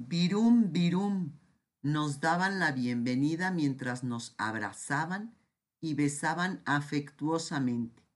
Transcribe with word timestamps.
Virum, 0.00 0.70
virum, 0.70 1.32
nos 1.82 2.20
daban 2.20 2.60
la 2.60 2.70
bienvenida 2.70 3.50
mientras 3.50 4.04
nos 4.04 4.36
abrazaban 4.38 5.36
y 5.80 5.94
besaban 5.94 6.62
afectuosamente. 6.66 8.06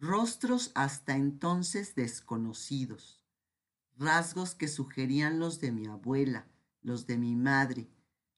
Rostros 0.00 0.72
hasta 0.74 1.14
entonces 1.14 1.94
desconocidos, 1.94 3.22
rasgos 3.96 4.56
que 4.56 4.66
sugerían 4.66 5.38
los 5.38 5.60
de 5.60 5.70
mi 5.70 5.86
abuela, 5.86 6.48
los 6.80 7.06
de 7.06 7.16
mi 7.16 7.36
madre, 7.36 7.88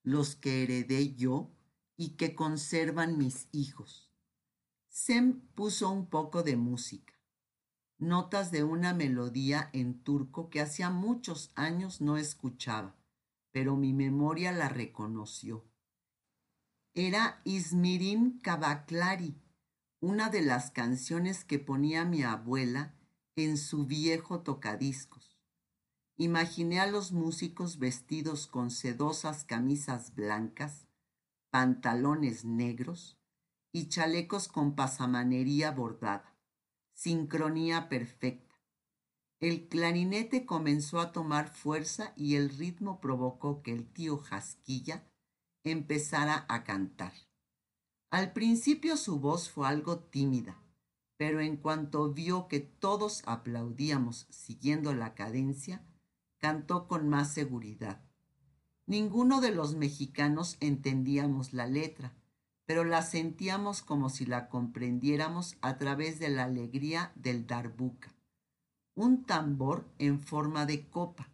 los 0.03 0.37
que 0.37 0.65
heredé 0.65 1.15
yo 1.15 1.51
y 1.97 2.11
que 2.11 2.35
conservan 2.35 3.17
mis 3.17 3.49
hijos. 3.53 4.13
Sem 4.91 5.41
puso 5.55 5.89
un 5.89 6.11
poco 6.11 6.43
de 6.43 6.57
música, 6.57 7.14
notas 7.99 8.51
de 8.51 8.65
una 8.65 8.95
melodía 8.95 9.71
en 9.73 10.03
turco 10.03 10.51
que 10.51 10.61
hacía 10.61 10.91
muchos 10.91 11.53
años 11.55 12.01
no 12.01 12.17
escuchaba, 12.17 12.97
pero 13.51 13.77
mi 13.77 13.93
memoria 13.93 14.53
la 14.53 14.69
reconoció. 14.69 15.65
Era 16.95 17.41
Izmirin 17.45 18.39
Kabaklari, 18.41 19.41
una 20.01 20.29
de 20.29 20.43
las 20.43 20.71
canciones 20.71 21.45
que 21.45 21.59
ponía 21.59 22.05
mi 22.05 22.23
abuela 22.23 22.95
en 23.37 23.57
su 23.57 23.87
viejo 23.87 24.41
tocadiscos. 24.43 25.39
Imaginé 26.17 26.79
a 26.79 26.87
los 26.87 27.11
músicos 27.11 27.79
vestidos 27.79 28.47
con 28.47 28.71
sedosas 28.71 29.45
camisas 29.45 30.15
blancas, 30.15 30.87
pantalones 31.51 32.45
negros 32.45 33.19
y 33.73 33.89
chalecos 33.89 34.47
con 34.47 34.77
pasamanería 34.77 35.73
bordada. 35.73 36.34
Sincronía 36.95 37.89
perfecta. 37.89 38.55
El 39.41 39.69
clarinete 39.69 40.47
comenzó 40.47 41.01
a 41.01 41.13
tomar 41.13 41.53
fuerza 41.53 42.15
y 42.17 42.37
el 42.37 42.49
ritmo 42.49 43.01
provocó 43.01 43.63
que 43.63 43.73
el 43.73 43.87
tío 43.87 44.17
Jasquilla 44.17 45.05
empezara 45.65 46.47
a 46.49 46.63
cantar. 46.65 47.13
Al 48.11 48.33
principio 48.33 48.97
su 48.97 49.19
voz 49.19 49.51
fue 49.51 49.67
algo 49.67 49.99
tímida, 49.99 50.63
pero 51.17 51.41
en 51.41 51.57
cuanto 51.57 52.13
vio 52.13 52.47
que 52.47 52.61
todos 52.61 53.23
aplaudíamos 53.27 54.27
siguiendo 54.31 54.95
la 54.95 55.15
cadencia, 55.15 55.85
cantó 56.39 56.87
con 56.87 57.09
más 57.09 57.35
seguridad. 57.35 58.03
Ninguno 58.87 59.41
de 59.41 59.51
los 59.51 59.75
mexicanos 59.75 60.57
entendíamos 60.61 61.53
la 61.53 61.67
letra, 61.67 62.15
pero 62.67 62.85
la 62.85 63.03
sentíamos 63.03 63.83
como 63.83 64.09
si 64.09 64.27
la 64.27 64.49
comprendiéramos 64.49 65.57
a 65.61 65.77
través 65.79 66.19
de 66.19 66.29
la 66.31 66.45
alegría 66.45 67.13
del 67.15 67.47
darbuca, 67.47 68.15
un 68.95 69.25
tambor 69.25 69.89
en 69.99 70.21
forma 70.21 70.67
de 70.67 70.89
copa. 70.89 71.31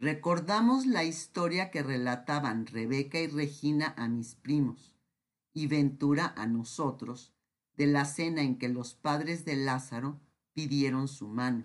Recordamos 0.00 0.86
la 0.86 1.04
historia 1.04 1.70
que 1.70 1.82
relataban 1.82 2.66
Rebeca 2.66 3.18
y 3.18 3.26
Regina 3.26 3.94
a 3.96 4.08
mis 4.08 4.34
primos 4.34 4.94
y 5.52 5.66
Ventura 5.66 6.32
a 6.36 6.46
nosotros 6.46 7.32
de 7.76 7.86
la 7.86 8.04
cena 8.04 8.42
en 8.42 8.58
que 8.58 8.68
los 8.68 8.94
padres 8.94 9.44
de 9.44 9.56
Lázaro 9.56 10.20
pidieron 10.52 11.08
su 11.08 11.28
mano. 11.28 11.64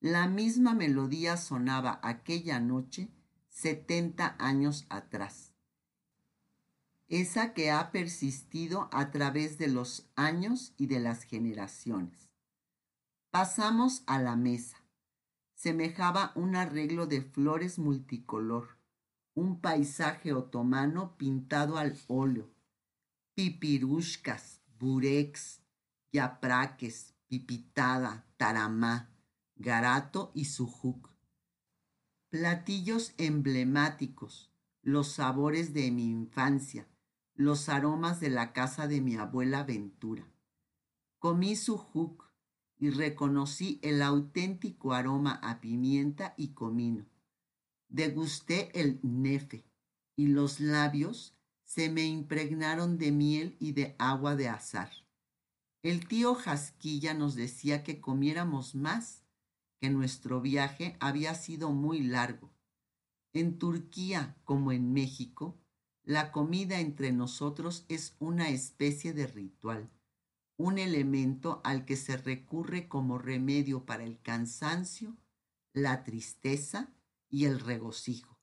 La 0.00 0.28
misma 0.28 0.74
melodía 0.74 1.36
sonaba 1.36 1.98
aquella 2.02 2.60
noche 2.60 3.08
setenta 3.48 4.36
años 4.38 4.86
atrás. 4.90 5.53
Esa 7.08 7.52
que 7.52 7.70
ha 7.70 7.92
persistido 7.92 8.88
a 8.92 9.10
través 9.10 9.58
de 9.58 9.68
los 9.68 10.08
años 10.16 10.72
y 10.76 10.86
de 10.86 11.00
las 11.00 11.22
generaciones. 11.22 12.30
Pasamos 13.30 14.02
a 14.06 14.18
la 14.18 14.36
mesa. 14.36 14.78
Semejaba 15.54 16.32
un 16.34 16.56
arreglo 16.56 17.06
de 17.06 17.22
flores 17.22 17.78
multicolor, 17.78 18.78
un 19.34 19.60
paisaje 19.60 20.32
otomano 20.32 21.16
pintado 21.16 21.78
al 21.78 21.98
óleo, 22.06 22.50
pipirushkas, 23.34 24.60
burex, 24.78 25.60
yapraques, 26.12 27.14
pipitada, 27.28 28.26
taramá 28.36 29.14
garato 29.56 30.32
y 30.34 30.46
sujuk. 30.46 31.10
Platillos 32.28 33.14
emblemáticos, 33.18 34.50
los 34.82 35.12
sabores 35.12 35.72
de 35.72 35.90
mi 35.90 36.10
infancia, 36.10 36.88
los 37.34 37.68
aromas 37.68 38.20
de 38.20 38.30
la 38.30 38.52
casa 38.52 38.86
de 38.86 39.00
mi 39.00 39.16
abuela 39.16 39.64
Ventura. 39.64 40.26
Comí 41.18 41.56
sujuk 41.56 42.30
y 42.78 42.90
reconocí 42.90 43.80
el 43.82 44.02
auténtico 44.02 44.92
aroma 44.92 45.40
a 45.42 45.60
pimienta 45.60 46.34
y 46.36 46.48
comino. 46.48 47.06
Degusté 47.88 48.70
el 48.80 49.00
nefe 49.02 49.64
y 50.16 50.28
los 50.28 50.60
labios 50.60 51.36
se 51.64 51.90
me 51.90 52.04
impregnaron 52.06 52.98
de 52.98 53.12
miel 53.12 53.56
y 53.58 53.72
de 53.72 53.96
agua 53.98 54.36
de 54.36 54.48
azar. 54.48 54.90
El 55.82 56.06
tío 56.06 56.34
Jasquilla 56.34 57.14
nos 57.14 57.34
decía 57.34 57.82
que 57.82 58.00
comiéramos 58.00 58.74
más 58.74 59.24
nuestro 59.90 60.40
viaje 60.40 60.96
había 61.00 61.34
sido 61.34 61.70
muy 61.70 62.02
largo. 62.02 62.52
En 63.32 63.58
Turquía, 63.58 64.36
como 64.44 64.72
en 64.72 64.92
México, 64.92 65.58
la 66.04 66.32
comida 66.32 66.80
entre 66.80 67.12
nosotros 67.12 67.84
es 67.88 68.14
una 68.18 68.50
especie 68.50 69.12
de 69.12 69.26
ritual, 69.26 69.90
un 70.56 70.78
elemento 70.78 71.60
al 71.64 71.84
que 71.84 71.96
se 71.96 72.16
recurre 72.16 72.88
como 72.88 73.18
remedio 73.18 73.84
para 73.84 74.04
el 74.04 74.20
cansancio, 74.20 75.16
la 75.72 76.04
tristeza 76.04 76.92
y 77.28 77.46
el 77.46 77.58
regocijo. 77.58 78.38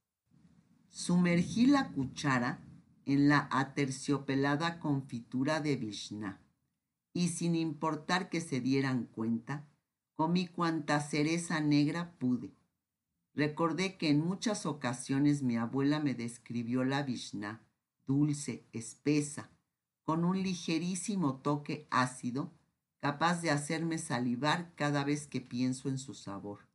Sumergí 0.89 1.67
la 1.67 1.91
cuchara 1.91 2.61
en 3.05 3.29
la 3.29 3.47
aterciopelada 3.51 4.79
confitura 4.79 5.61
de 5.61 5.75
Vishna 5.77 6.41
y 7.13 7.29
sin 7.29 7.55
importar 7.55 8.29
que 8.29 8.41
se 8.41 8.59
dieran 8.59 9.05
cuenta, 9.05 9.67
Comí 10.21 10.45
cuanta 10.45 10.99
cereza 10.99 11.61
negra 11.61 12.11
pude. 12.19 12.53
Recordé 13.33 13.97
que 13.97 14.09
en 14.09 14.19
muchas 14.19 14.65
ocasiones 14.65 15.41
mi 15.41 15.57
abuela 15.57 15.99
me 15.99 16.13
describió 16.13 16.83
la 16.83 17.03
Vishna, 17.03 17.61
dulce, 18.05 18.67
espesa, 18.73 19.49
con 20.03 20.25
un 20.25 20.41
ligerísimo 20.43 21.37
toque 21.37 21.87
ácido, 21.91 22.51
capaz 22.99 23.41
de 23.41 23.51
hacerme 23.51 23.97
salivar 23.97 24.73
cada 24.75 25.03
vez 25.03 25.27
que 25.27 25.41
pienso 25.41 25.89
en 25.89 25.97
su 25.97 26.13
sabor. 26.13 26.67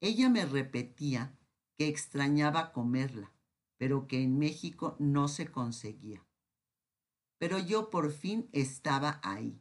Ella 0.00 0.28
me 0.28 0.46
repetía 0.46 1.36
que 1.76 1.88
extrañaba 1.88 2.72
comerla, 2.72 3.32
pero 3.76 4.06
que 4.06 4.22
en 4.22 4.38
México 4.38 4.96
no 4.98 5.28
se 5.28 5.48
conseguía. 5.48 6.24
Pero 7.38 7.58
yo 7.58 7.90
por 7.90 8.12
fin 8.12 8.48
estaba 8.52 9.20
ahí, 9.22 9.60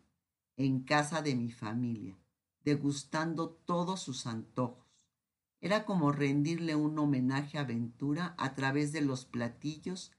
en 0.55 0.83
casa 0.83 1.21
de 1.21 1.35
mi 1.35 1.51
familia 1.51 2.17
degustando 2.65 3.51
todos 3.51 4.01
sus 4.01 4.25
antojos. 4.25 4.84
Era 5.61 5.85
como 5.85 6.11
rendirle 6.11 6.75
un 6.75 6.97
homenaje 6.99 7.57
a 7.57 7.63
Ventura 7.63 8.35
a 8.37 8.53
través 8.53 8.91
de 8.91 9.01
los 9.01 9.25
platillos 9.25 10.11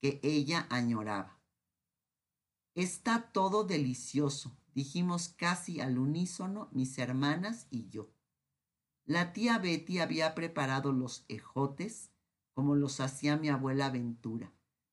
que 0.00 0.20
ella 0.22 0.66
añoraba. 0.70 1.40
Está 2.74 3.30
todo 3.32 3.64
delicioso, 3.64 4.56
dijimos 4.74 5.28
casi 5.28 5.80
al 5.80 5.98
unísono 5.98 6.68
mis 6.72 6.98
hermanas 6.98 7.66
y 7.70 7.88
yo. 7.88 8.10
La 9.04 9.32
tía 9.32 9.58
Betty 9.58 9.98
había 9.98 10.34
preparado 10.34 10.92
los 10.92 11.24
ejotes 11.28 12.10
como 12.54 12.74
los 12.74 13.00
hacía 13.00 13.36
mi 13.36 13.48
abuela 13.48 13.90
Ventura, 13.90 14.52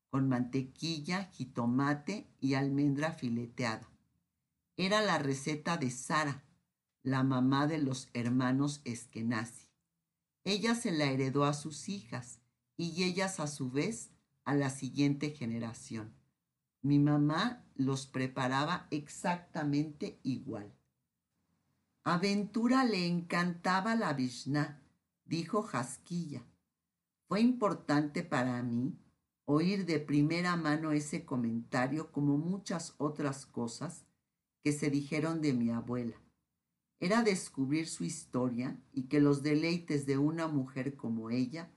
con 0.10 0.28
mantequilla, 0.28 1.26
jitomate 1.32 2.28
y 2.40 2.56
almendra 2.56 3.14
fileteada. 3.14 3.90
Era 4.76 5.02
la 5.02 5.18
receta 5.18 5.78
de 5.78 5.90
Sara, 5.92 6.44
la 7.04 7.24
mamá 7.24 7.68
de 7.68 7.78
los 7.78 8.10
hermanos 8.14 8.82
Eskenazi. 8.84 9.71
Ella 10.44 10.74
se 10.74 10.92
la 10.92 11.06
heredó 11.06 11.46
a 11.46 11.54
sus 11.54 11.88
hijas 11.88 12.40
y 12.76 13.04
ellas 13.04 13.40
a 13.40 13.48
su 13.48 13.70
vez 13.70 14.10
a 14.44 14.56
la 14.56 14.72
siguiente 14.72 15.32
generación. 15.32 16.16
Mi 16.82 16.98
mamá 16.98 17.64
los 17.76 18.08
preparaba 18.08 18.88
exactamente 18.90 20.20
igual. 20.24 20.74
A 22.04 22.18
Ventura 22.18 22.84
le 22.84 23.06
encantaba 23.06 23.96
la 23.96 24.14
Vishna, 24.14 24.82
dijo 25.26 25.62
Jasquilla. 25.62 26.44
Fue 27.28 27.40
importante 27.42 28.24
para 28.24 28.64
mí 28.64 28.98
oír 29.46 29.86
de 29.86 30.00
primera 30.00 30.56
mano 30.56 30.92
ese 30.92 31.24
comentario 31.24 32.12
como 32.12 32.38
muchas 32.38 32.96
otras 32.98 33.46
cosas 33.46 34.06
que 34.64 34.72
se 34.72 34.90
dijeron 34.90 35.42
de 35.42 35.54
mi 35.54 35.70
abuela 35.70 36.16
era 37.02 37.24
descubrir 37.24 37.88
su 37.88 38.04
historia 38.04 38.80
y 38.94 39.08
que 39.08 39.20
los 39.20 39.42
deleites 39.42 40.06
de 40.06 40.20
una 40.20 40.48
mujer 40.48 40.96
como 40.96 41.32
ella 41.32 41.72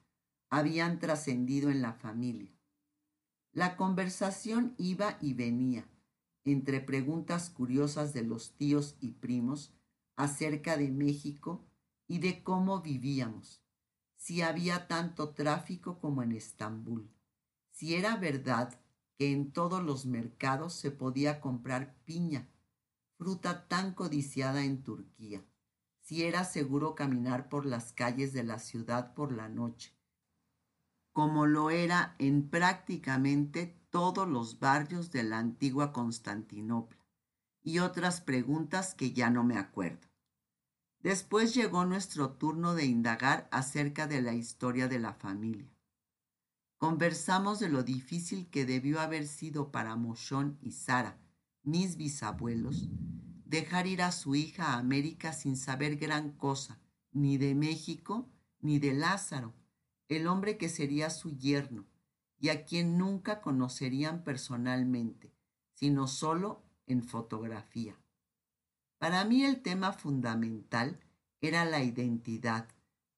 habían 0.51 0.99
trascendido 0.99 1.71
en 1.71 1.81
la 1.81 1.95
familia. 1.95 2.53
La 3.53 3.77
conversación 3.77 4.75
iba 4.77 5.17
y 5.23 5.33
venía, 5.33 5.89
entre 6.45 6.81
preguntas 6.81 7.49
curiosas 7.49 8.13
de 8.13 8.23
los 8.23 8.53
tíos 8.59 8.97
y 9.01 9.13
primos 9.13 9.73
acerca 10.15 10.77
de 10.77 10.91
México 10.91 11.65
y 12.07 12.19
de 12.19 12.43
cómo 12.45 12.83
vivíamos, 12.83 13.63
si 14.17 14.43
había 14.43 14.89
tanto 14.89 15.31
tráfico 15.31 16.01
como 16.01 16.23
en 16.23 16.33
Estambul, 16.33 17.11
si 17.71 17.95
era 17.95 18.17
verdad 18.17 18.79
que 19.17 19.33
en 19.33 19.53
todos 19.53 19.83
los 19.83 20.05
mercados 20.05 20.75
se 20.75 20.91
podía 20.91 21.41
comprar 21.41 21.97
piña, 22.05 22.47
fruta 23.17 23.69
tan 23.69 23.95
codiciada 23.95 24.65
en 24.65 24.83
Turquía, 24.83 25.45
si 26.01 26.25
era 26.25 26.45
seguro 26.45 26.95
caminar 26.95 27.49
por 27.49 27.65
las 27.67 27.93
calles 27.93 28.33
de 28.33 28.45
la 28.45 28.59
ciudad 28.59 29.15
por 29.15 29.33
la 29.33 29.49
noche, 29.49 29.97
como 31.13 31.47
lo 31.47 31.71
era 31.71 32.17
en 32.19 32.49
prácticamente 32.49 33.79
todos 33.91 34.29
los 34.29 34.59
barrios 34.59 35.13
de 35.13 35.23
la 35.23 35.39
antigua 35.39 35.93
Constantinopla, 35.93 37.05
y 37.63 37.79
otras 37.79 38.21
preguntas 38.21 38.95
que 38.95 39.13
ya 39.13 39.31
no 39.31 39.45
me 39.45 39.57
acuerdo. 39.57 40.09
Después 41.01 41.55
llegó 41.55 41.85
nuestro 41.85 42.33
turno 42.33 42.75
de 42.75 42.85
indagar 42.85 43.49
acerca 43.51 44.07
de 44.07 44.21
la 44.23 44.35
historia 44.35 44.89
de 44.89 44.99
la 44.99 45.15
familia. 45.15 45.71
Conversamos 46.79 47.61
de 47.61 47.69
lo 47.69 47.83
difícil 47.83 48.51
que 48.51 48.67
debió 48.67 49.01
haber 49.01 49.27
sido 49.27 49.71
para 49.71 49.97
Moshón 49.97 50.59
y 50.61 50.73
Sara, 50.73 51.19
mis 51.65 51.97
bisabuelos, 51.97 52.89
dejar 53.45 53.87
ir 53.87 54.03
a 54.03 54.13
su 54.13 54.35
hija 54.35 54.73
a 54.73 54.79
América 54.79 55.33
sin 55.33 55.57
saber 55.57 55.97
gran 55.97 56.33
cosa, 56.33 56.79
ni 57.13 57.39
de 57.39 57.55
México, 57.55 58.29
ni 58.61 58.79
de 58.79 58.93
Lázaro, 58.93 59.55
el 60.09 60.27
hombre 60.27 60.59
que 60.59 60.69
sería 60.69 61.11
su 61.11 61.37
yerno, 61.37 61.87
y 62.39 62.51
a 62.51 62.65
quien 62.65 62.99
nunca 62.99 63.41
conocerían 63.41 64.23
personalmente, 64.23 65.33
sino 65.73 66.07
solo 66.07 66.63
en 66.87 67.03
fotografía. 67.03 67.97
Para 68.99 69.25
mí 69.25 69.45
el 69.45 69.63
tema 69.63 69.93
fundamental 69.93 71.01
era 71.41 71.65
la 71.65 71.83
identidad, 71.83 72.69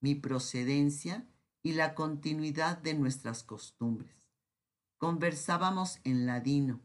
mi 0.00 0.14
procedencia 0.14 1.26
y 1.62 1.72
la 1.72 1.94
continuidad 1.94 2.78
de 2.78 2.94
nuestras 2.94 3.43
costumbres. 3.43 4.14
Conversábamos 4.98 5.98
en 6.04 6.26
ladino, 6.26 6.81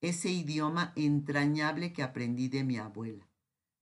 ese 0.00 0.30
idioma 0.30 0.92
entrañable 0.96 1.92
que 1.92 2.02
aprendí 2.02 2.48
de 2.48 2.64
mi 2.64 2.78
abuela. 2.78 3.28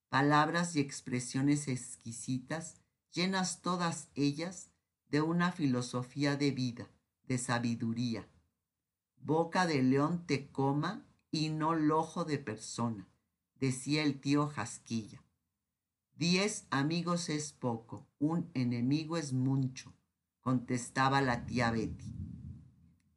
Palabras 0.08 0.76
y 0.76 0.80
expresiones 0.80 1.68
exquisitas, 1.68 2.80
llenas 3.12 3.62
todas 3.62 4.08
ellas 4.14 4.70
de 5.08 5.20
una 5.20 5.52
filosofía 5.52 6.36
de 6.36 6.50
vida, 6.50 6.90
de 7.24 7.38
sabiduría. 7.38 8.28
Boca 9.16 9.66
de 9.66 9.82
león 9.82 10.26
te 10.26 10.50
coma 10.50 11.06
y 11.30 11.50
no 11.50 11.74
lojo 11.74 12.24
de 12.24 12.38
persona, 12.38 13.08
decía 13.56 14.02
el 14.02 14.20
tío 14.20 14.46
Jasquilla. 14.46 15.22
Diez 16.14 16.66
amigos 16.70 17.28
es 17.28 17.52
poco, 17.52 18.06
un 18.18 18.50
enemigo 18.54 19.16
es 19.16 19.32
mucho 19.32 19.96
contestaba 20.46 21.22
la 21.22 21.44
tía 21.44 21.72
Betty. 21.72 22.14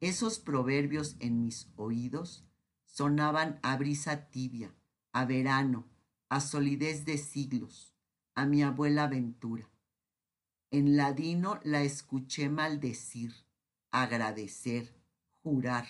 Esos 0.00 0.40
proverbios 0.40 1.14
en 1.20 1.44
mis 1.44 1.70
oídos 1.76 2.44
sonaban 2.90 3.58
a 3.62 3.76
brisa 3.76 4.30
tibia, 4.30 4.74
a 5.12 5.24
verano, 5.24 5.88
a 6.28 6.40
solidez 6.40 7.04
de 7.04 7.18
siglos, 7.18 7.94
a 8.34 8.46
mi 8.46 8.62
abuela 8.62 9.06
Ventura. 9.06 9.68
En 10.70 10.96
ladino 10.96 11.60
la 11.64 11.82
escuché 11.82 12.48
maldecir, 12.48 13.34
agradecer, 13.90 14.94
jurar, 15.42 15.86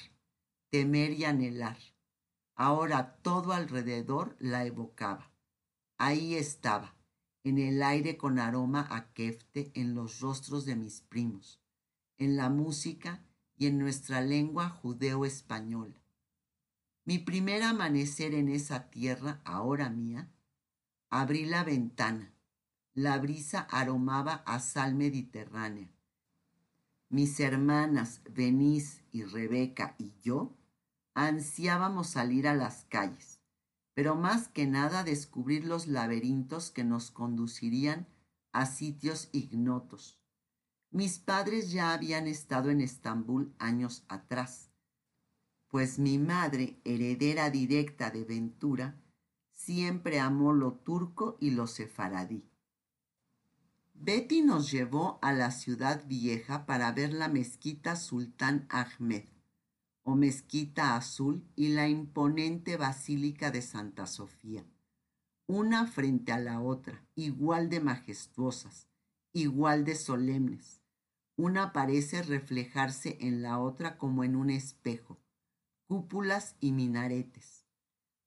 temer 0.70 1.12
y 1.12 1.24
anhelar. 1.24 1.78
Ahora 2.54 3.16
todo 3.22 3.52
alrededor 3.52 4.36
la 4.38 4.64
evocaba. 4.64 5.30
Ahí 5.98 6.34
estaba, 6.34 6.94
en 7.44 7.58
el 7.58 7.82
aire 7.82 8.16
con 8.16 8.38
aroma 8.38 8.86
a 8.90 9.12
kefte 9.12 9.70
en 9.74 9.94
los 9.94 10.20
rostros 10.20 10.64
de 10.64 10.76
mis 10.76 11.00
primos, 11.00 11.60
en 12.18 12.36
la 12.36 12.50
música 12.50 13.24
y 13.56 13.66
en 13.66 13.78
nuestra 13.78 14.20
lengua 14.20 14.68
judeo-española. 14.68 16.00
Mi 17.10 17.18
primer 17.18 17.64
amanecer 17.64 18.34
en 18.34 18.48
esa 18.48 18.88
tierra, 18.88 19.40
ahora 19.44 19.90
mía, 19.90 20.30
abrí 21.08 21.44
la 21.44 21.64
ventana. 21.64 22.32
La 22.94 23.18
brisa 23.18 23.66
aromaba 23.68 24.44
a 24.46 24.60
sal 24.60 24.94
mediterránea. 24.94 25.90
Mis 27.08 27.40
hermanas 27.40 28.20
Denise 28.30 29.02
y 29.10 29.24
Rebeca 29.24 29.96
y 29.98 30.12
yo 30.22 30.56
ansiábamos 31.14 32.06
salir 32.06 32.46
a 32.46 32.54
las 32.54 32.84
calles 32.84 33.40
pero 33.92 34.14
más 34.14 34.46
que 34.46 34.68
nada 34.68 35.02
descubrir 35.02 35.64
los 35.64 35.88
laberintos 35.88 36.70
que 36.70 36.84
nos 36.84 37.10
conducirían 37.10 38.06
a 38.52 38.66
sitios 38.66 39.30
ignotos. 39.32 40.20
Mis 40.92 41.18
padres 41.18 41.72
ya 41.72 41.92
habían 41.92 42.28
estado 42.28 42.70
en 42.70 42.80
Estambul 42.80 43.52
años 43.58 44.04
atrás, 44.06 44.69
pues 45.70 46.00
mi 46.00 46.18
madre, 46.18 46.80
heredera 46.84 47.48
directa 47.48 48.10
de 48.10 48.24
Ventura, 48.24 49.00
siempre 49.52 50.18
amó 50.18 50.52
lo 50.52 50.72
turco 50.72 51.36
y 51.40 51.50
lo 51.50 51.68
sefaradí. 51.68 52.44
Betty 53.94 54.42
nos 54.42 54.70
llevó 54.70 55.18
a 55.22 55.32
la 55.32 55.52
ciudad 55.52 56.04
vieja 56.06 56.66
para 56.66 56.90
ver 56.90 57.12
la 57.12 57.28
mezquita 57.28 57.94
Sultán 57.94 58.66
Ahmed, 58.68 59.24
o 60.02 60.16
Mezquita 60.16 60.96
Azul 60.96 61.46
y 61.54 61.68
la 61.68 61.88
imponente 61.88 62.76
Basílica 62.76 63.52
de 63.52 63.62
Santa 63.62 64.06
Sofía, 64.06 64.64
una 65.46 65.86
frente 65.86 66.32
a 66.32 66.38
la 66.38 66.60
otra, 66.60 67.06
igual 67.14 67.68
de 67.68 67.80
majestuosas, 67.80 68.88
igual 69.32 69.84
de 69.84 69.94
solemnes. 69.94 70.80
Una 71.36 71.72
parece 71.72 72.22
reflejarse 72.22 73.18
en 73.20 73.42
la 73.42 73.58
otra 73.60 73.98
como 73.98 74.24
en 74.24 74.34
un 74.34 74.50
espejo, 74.50 75.19
cúpulas 75.90 76.54
y 76.60 76.70
minaretes. 76.70 77.66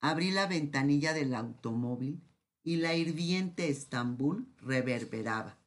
Abrí 0.01 0.31
la 0.31 0.47
ventanilla 0.47 1.13
del 1.13 1.33
automóvil 1.33 2.21
y 2.61 2.75
la 2.75 2.93
hirviente 2.93 3.69
Estambul 3.69 4.53
reverberaba. 4.57 5.57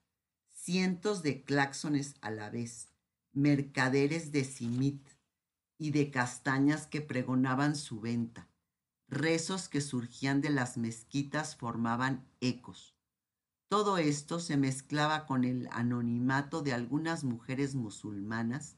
Cientos 0.53 1.23
de 1.23 1.43
claxones 1.43 2.17
a 2.21 2.31
la 2.31 2.51
vez, 2.51 2.93
mercaderes 3.33 4.31
de 4.31 4.45
simit, 4.45 5.09
y 5.79 5.91
de 5.91 6.11
castañas 6.11 6.87
que 6.87 7.01
pregonaban 7.01 7.75
su 7.75 8.03
venta. 8.03 8.47
Rezos 9.09 9.71
que 9.71 9.81
surgían 9.81 10.43
de 10.43 10.51
las 10.51 10.77
mezquitas 10.77 11.57
formaban 11.57 12.29
ecos. 12.43 12.95
Todo 13.69 13.97
esto 13.97 14.39
se 14.39 14.59
mezclaba 14.59 15.25
con 15.25 15.45
el 15.45 15.67
anonimato 15.73 16.61
de 16.61 16.75
algunas 16.75 17.25
mujeres 17.25 17.75
musulmanas 17.75 18.77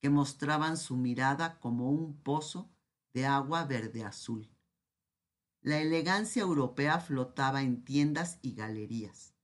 que 0.00 0.10
mostraban 0.10 0.76
su 0.76 0.96
mirada 0.96 1.58
como 1.60 1.90
un 1.90 2.16
pozo 2.16 2.70
de 3.12 3.26
agua 3.26 3.64
verde 3.64 4.04
azul. 4.04 4.50
La 5.60 5.78
elegancia 5.78 6.42
europea 6.42 7.00
flotaba 7.00 7.62
en 7.62 7.84
tiendas 7.84 8.38
y 8.42 8.54
galerías. 8.54 9.34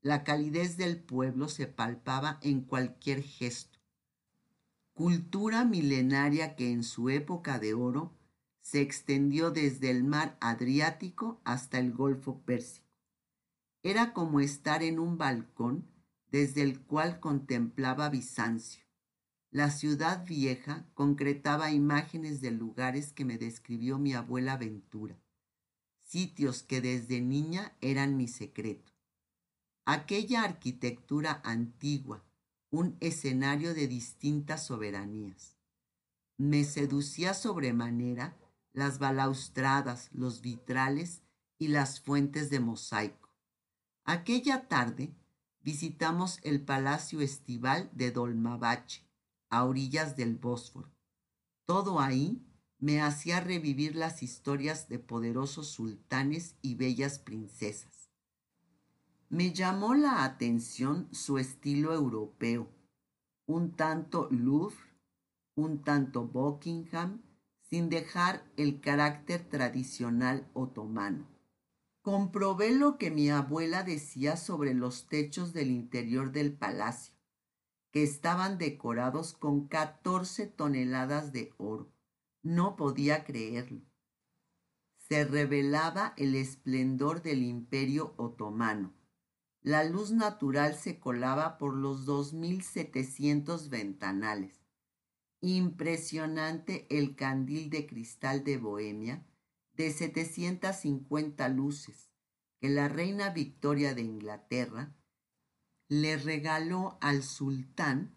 La 0.00 0.22
calidez 0.22 0.76
del 0.76 1.02
pueblo 1.02 1.48
se 1.48 1.66
palpaba 1.66 2.38
en 2.42 2.60
cualquier 2.60 3.22
gesto 3.22 3.76
cultura 4.96 5.66
milenaria 5.66 6.56
que 6.56 6.72
en 6.72 6.82
su 6.82 7.10
época 7.10 7.58
de 7.58 7.74
oro 7.74 8.16
se 8.62 8.80
extendió 8.80 9.50
desde 9.50 9.90
el 9.90 10.04
mar 10.04 10.38
Adriático 10.40 11.38
hasta 11.44 11.78
el 11.78 11.92
Golfo 11.92 12.40
Pérsico. 12.46 12.88
Era 13.82 14.14
como 14.14 14.40
estar 14.40 14.82
en 14.82 14.98
un 14.98 15.18
balcón 15.18 15.86
desde 16.30 16.62
el 16.62 16.80
cual 16.80 17.20
contemplaba 17.20 18.08
Bizancio. 18.08 18.85
La 19.56 19.70
ciudad 19.70 20.26
vieja 20.26 20.84
concretaba 20.92 21.70
imágenes 21.70 22.42
de 22.42 22.50
lugares 22.50 23.14
que 23.14 23.24
me 23.24 23.38
describió 23.38 23.98
mi 23.98 24.12
abuela 24.12 24.58
Ventura, 24.58 25.18
sitios 26.02 26.62
que 26.62 26.82
desde 26.82 27.22
niña 27.22 27.74
eran 27.80 28.18
mi 28.18 28.28
secreto. 28.28 28.92
Aquella 29.86 30.42
arquitectura 30.42 31.40
antigua, 31.42 32.22
un 32.68 32.98
escenario 33.00 33.72
de 33.72 33.88
distintas 33.88 34.66
soberanías. 34.66 35.56
Me 36.36 36.62
seducía 36.64 37.32
sobremanera 37.32 38.36
las 38.74 38.98
balaustradas, 38.98 40.10
los 40.12 40.42
vitrales 40.42 41.22
y 41.56 41.68
las 41.68 41.98
fuentes 41.98 42.50
de 42.50 42.60
mosaico. 42.60 43.30
Aquella 44.04 44.68
tarde 44.68 45.14
visitamos 45.62 46.40
el 46.42 46.60
Palacio 46.60 47.22
Estival 47.22 47.88
de 47.94 48.10
Dolmabache, 48.10 49.05
a 49.50 49.64
orillas 49.64 50.16
del 50.16 50.36
Bósforo. 50.36 50.90
Todo 51.64 52.00
ahí 52.00 52.46
me 52.78 53.00
hacía 53.00 53.40
revivir 53.40 53.96
las 53.96 54.22
historias 54.22 54.88
de 54.88 54.98
poderosos 54.98 55.68
sultanes 55.68 56.56
y 56.62 56.74
bellas 56.74 57.18
princesas. 57.18 58.10
Me 59.28 59.52
llamó 59.52 59.94
la 59.94 60.24
atención 60.24 61.08
su 61.10 61.38
estilo 61.38 61.92
europeo, 61.92 62.70
un 63.46 63.72
tanto 63.72 64.28
Louvre, 64.30 64.76
un 65.56 65.82
tanto 65.82 66.26
Buckingham, 66.26 67.22
sin 67.60 67.88
dejar 67.88 68.44
el 68.56 68.80
carácter 68.80 69.48
tradicional 69.48 70.48
otomano. 70.52 71.26
Comprobé 72.02 72.70
lo 72.70 72.98
que 72.98 73.10
mi 73.10 73.30
abuela 73.30 73.82
decía 73.82 74.36
sobre 74.36 74.74
los 74.74 75.08
techos 75.08 75.52
del 75.52 75.72
interior 75.72 76.30
del 76.30 76.52
palacio, 76.52 77.15
estaban 78.02 78.58
decorados 78.58 79.32
con 79.32 79.68
14 79.68 80.46
toneladas 80.46 81.32
de 81.32 81.52
oro. 81.56 81.92
No 82.42 82.76
podía 82.76 83.24
creerlo. 83.24 83.82
Se 84.96 85.24
revelaba 85.24 86.14
el 86.16 86.34
esplendor 86.34 87.22
del 87.22 87.42
imperio 87.42 88.14
otomano. 88.16 88.92
La 89.62 89.82
luz 89.84 90.12
natural 90.12 90.74
se 90.74 90.98
colaba 90.98 91.58
por 91.58 91.74
los 91.74 92.06
2.700 92.06 93.68
ventanales. 93.68 94.60
Impresionante 95.40 96.86
el 96.90 97.16
candil 97.16 97.70
de 97.70 97.86
cristal 97.86 98.44
de 98.44 98.58
Bohemia, 98.58 99.26
de 99.74 99.90
750 99.90 101.48
luces, 101.48 102.10
que 102.60 102.68
la 102.68 102.88
reina 102.88 103.30
Victoria 103.30 103.94
de 103.94 104.02
Inglaterra 104.02 104.96
le 105.88 106.16
regaló 106.16 106.98
al 107.00 107.22
sultán 107.22 108.14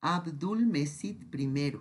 Abdul 0.00 0.66
Mesid 0.66 1.32
I. 1.34 1.78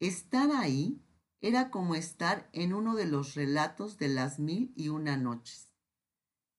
Estar 0.00 0.50
ahí 0.52 1.02
era 1.40 1.70
como 1.70 1.94
estar 1.94 2.48
en 2.52 2.72
uno 2.72 2.94
de 2.94 3.06
los 3.06 3.34
relatos 3.34 3.98
de 3.98 4.08
las 4.08 4.38
mil 4.38 4.72
y 4.76 4.88
una 4.88 5.16
noches. 5.16 5.68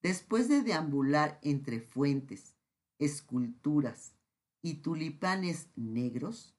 Después 0.01 0.47
de 0.47 0.61
deambular 0.61 1.39
entre 1.41 1.81
fuentes, 1.81 2.55
esculturas 2.99 4.13
y 4.61 4.75
tulipanes 4.75 5.69
negros, 5.75 6.55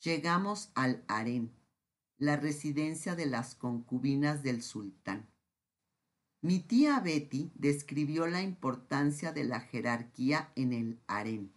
llegamos 0.00 0.70
al 0.74 1.04
harén, 1.08 1.52
la 2.16 2.36
residencia 2.36 3.14
de 3.16 3.26
las 3.26 3.54
concubinas 3.54 4.42
del 4.42 4.62
sultán. 4.62 5.28
Mi 6.42 6.60
tía 6.60 7.00
Betty 7.00 7.52
describió 7.54 8.26
la 8.26 8.40
importancia 8.40 9.32
de 9.32 9.44
la 9.44 9.60
jerarquía 9.60 10.52
en 10.56 10.72
el 10.72 11.00
harén. 11.06 11.52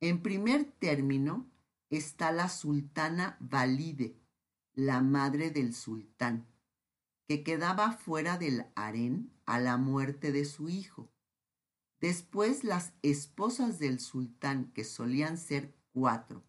En 0.00 0.22
primer 0.22 0.64
término 0.64 1.50
está 1.88 2.30
la 2.30 2.50
sultana 2.50 3.38
Valide, 3.40 4.20
la 4.74 5.00
madre 5.00 5.50
del 5.50 5.74
sultán, 5.74 6.46
que 7.26 7.42
quedaba 7.42 7.92
fuera 7.92 8.36
del 8.36 8.66
harén 8.74 9.32
a 9.46 9.58
la 9.58 9.78
muerte 9.78 10.30
de 10.30 10.44
su 10.44 10.68
hijo. 10.68 11.10
Después 11.98 12.64
las 12.64 12.92
esposas 13.00 13.78
del 13.78 14.00
sultán, 14.00 14.70
que 14.72 14.84
solían 14.84 15.38
ser 15.38 15.74
cuatro. 15.92 16.44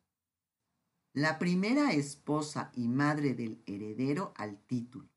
La 1.14 1.40
primera 1.40 1.94
esposa 1.94 2.72
y 2.76 2.90
madre 2.90 3.34
del 3.34 3.64
heredero 3.66 4.34
al 4.36 4.60
título. 4.66 5.10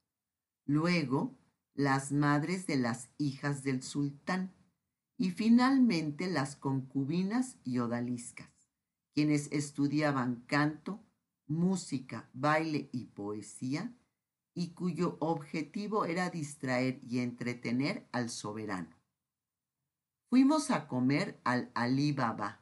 Luego 0.65 1.40
las 1.81 2.13
madres 2.13 2.67
de 2.67 2.77
las 2.77 3.09
hijas 3.17 3.63
del 3.63 3.83
sultán 3.83 4.53
y 5.17 5.31
finalmente 5.31 6.29
las 6.29 6.55
concubinas 6.55 7.57
y 7.65 7.79
odaliscas, 7.79 8.51
quienes 9.15 9.51
estudiaban 9.51 10.45
canto, 10.47 11.03
música, 11.47 12.29
baile 12.35 12.91
y 12.93 13.07
poesía, 13.07 13.97
y 14.53 14.75
cuyo 14.75 15.17
objetivo 15.21 16.05
era 16.05 16.29
distraer 16.29 17.01
y 17.03 17.21
entretener 17.21 18.07
al 18.13 18.29
soberano. 18.29 18.95
Fuimos 20.29 20.71
a 20.71 20.87
comer 20.87 21.41
al 21.45 21.71
Ali 21.75 22.13
Baba, 22.13 22.61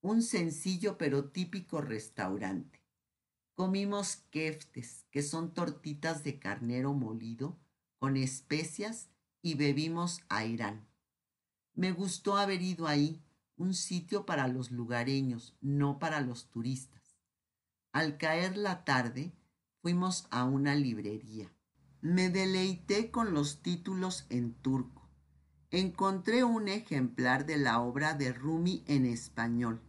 un 0.00 0.22
sencillo 0.22 0.96
pero 0.96 1.26
típico 1.26 1.82
restaurante. 1.82 2.82
Comimos 3.54 4.24
keftes, 4.30 5.04
que 5.10 5.22
son 5.22 5.52
tortitas 5.52 6.24
de 6.24 6.38
carnero 6.38 6.94
molido, 6.94 7.58
con 8.04 8.18
especias 8.18 9.08
y 9.40 9.54
bebimos 9.54 10.20
a 10.28 10.44
Irán. 10.44 10.86
Me 11.72 11.90
gustó 11.90 12.36
haber 12.36 12.60
ido 12.60 12.86
ahí, 12.86 13.24
un 13.56 13.72
sitio 13.72 14.26
para 14.26 14.46
los 14.46 14.70
lugareños, 14.70 15.56
no 15.62 15.98
para 15.98 16.20
los 16.20 16.50
turistas. 16.50 17.16
Al 17.92 18.18
caer 18.18 18.58
la 18.58 18.84
tarde, 18.84 19.32
fuimos 19.80 20.26
a 20.30 20.44
una 20.44 20.74
librería. 20.74 21.50
Me 22.02 22.28
deleité 22.28 23.10
con 23.10 23.32
los 23.32 23.62
títulos 23.62 24.26
en 24.28 24.52
turco. 24.52 25.08
Encontré 25.70 26.44
un 26.44 26.68
ejemplar 26.68 27.46
de 27.46 27.56
la 27.56 27.80
obra 27.80 28.12
de 28.12 28.34
Rumi 28.34 28.84
en 28.86 29.06
español. 29.06 29.80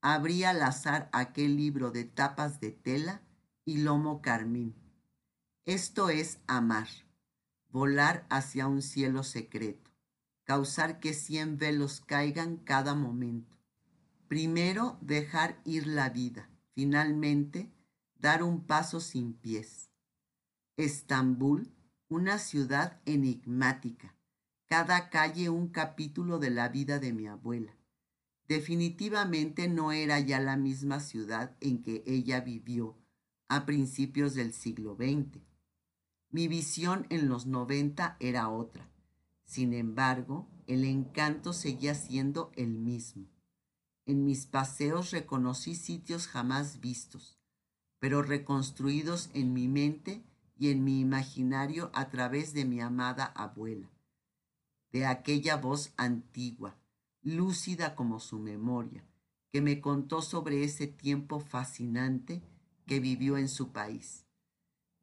Abrí 0.00 0.44
al 0.44 0.62
azar 0.62 1.10
aquel 1.12 1.58
libro 1.58 1.90
de 1.90 2.04
tapas 2.04 2.58
de 2.60 2.70
tela 2.70 3.20
y 3.66 3.82
lomo 3.82 4.22
carmín. 4.22 4.74
Esto 5.66 6.08
es 6.08 6.38
amar 6.46 6.88
volar 7.74 8.24
hacia 8.30 8.68
un 8.68 8.82
cielo 8.82 9.24
secreto, 9.24 9.90
causar 10.44 11.00
que 11.00 11.12
cien 11.12 11.58
velos 11.58 12.00
caigan 12.00 12.56
cada 12.56 12.94
momento. 12.94 13.58
Primero 14.28 14.96
dejar 15.00 15.60
ir 15.64 15.88
la 15.88 16.08
vida, 16.08 16.48
finalmente 16.76 17.72
dar 18.14 18.44
un 18.44 18.64
paso 18.64 19.00
sin 19.00 19.34
pies. 19.34 19.90
Estambul, 20.76 21.74
una 22.08 22.38
ciudad 22.38 23.00
enigmática, 23.06 24.14
cada 24.66 25.10
calle 25.10 25.48
un 25.48 25.66
capítulo 25.66 26.38
de 26.38 26.50
la 26.50 26.68
vida 26.68 27.00
de 27.00 27.12
mi 27.12 27.26
abuela. 27.26 27.76
Definitivamente 28.46 29.66
no 29.66 29.90
era 29.90 30.20
ya 30.20 30.38
la 30.38 30.56
misma 30.56 31.00
ciudad 31.00 31.56
en 31.60 31.82
que 31.82 32.04
ella 32.06 32.40
vivió 32.40 32.96
a 33.48 33.66
principios 33.66 34.34
del 34.34 34.52
siglo 34.52 34.94
XX 34.94 35.42
mi 36.34 36.48
visión 36.48 37.06
en 37.10 37.28
los 37.28 37.46
90 37.46 38.16
era 38.18 38.48
otra. 38.48 38.90
Sin 39.44 39.72
embargo, 39.72 40.48
el 40.66 40.84
encanto 40.84 41.52
seguía 41.52 41.94
siendo 41.94 42.50
el 42.56 42.70
mismo. 42.70 43.28
En 44.04 44.24
mis 44.24 44.44
paseos 44.44 45.12
reconocí 45.12 45.76
sitios 45.76 46.26
jamás 46.26 46.80
vistos, 46.80 47.38
pero 48.00 48.20
reconstruidos 48.20 49.30
en 49.32 49.52
mi 49.52 49.68
mente 49.68 50.24
y 50.58 50.70
en 50.70 50.82
mi 50.82 50.98
imaginario 50.98 51.92
a 51.94 52.08
través 52.08 52.52
de 52.52 52.64
mi 52.64 52.80
amada 52.80 53.26
abuela, 53.26 53.88
de 54.90 55.06
aquella 55.06 55.56
voz 55.56 55.92
antigua, 55.96 56.76
lúcida 57.22 57.94
como 57.94 58.18
su 58.18 58.40
memoria, 58.40 59.04
que 59.52 59.62
me 59.62 59.80
contó 59.80 60.20
sobre 60.20 60.64
ese 60.64 60.88
tiempo 60.88 61.38
fascinante 61.38 62.42
que 62.86 62.98
vivió 62.98 63.38
en 63.38 63.48
su 63.48 63.70
país 63.70 64.23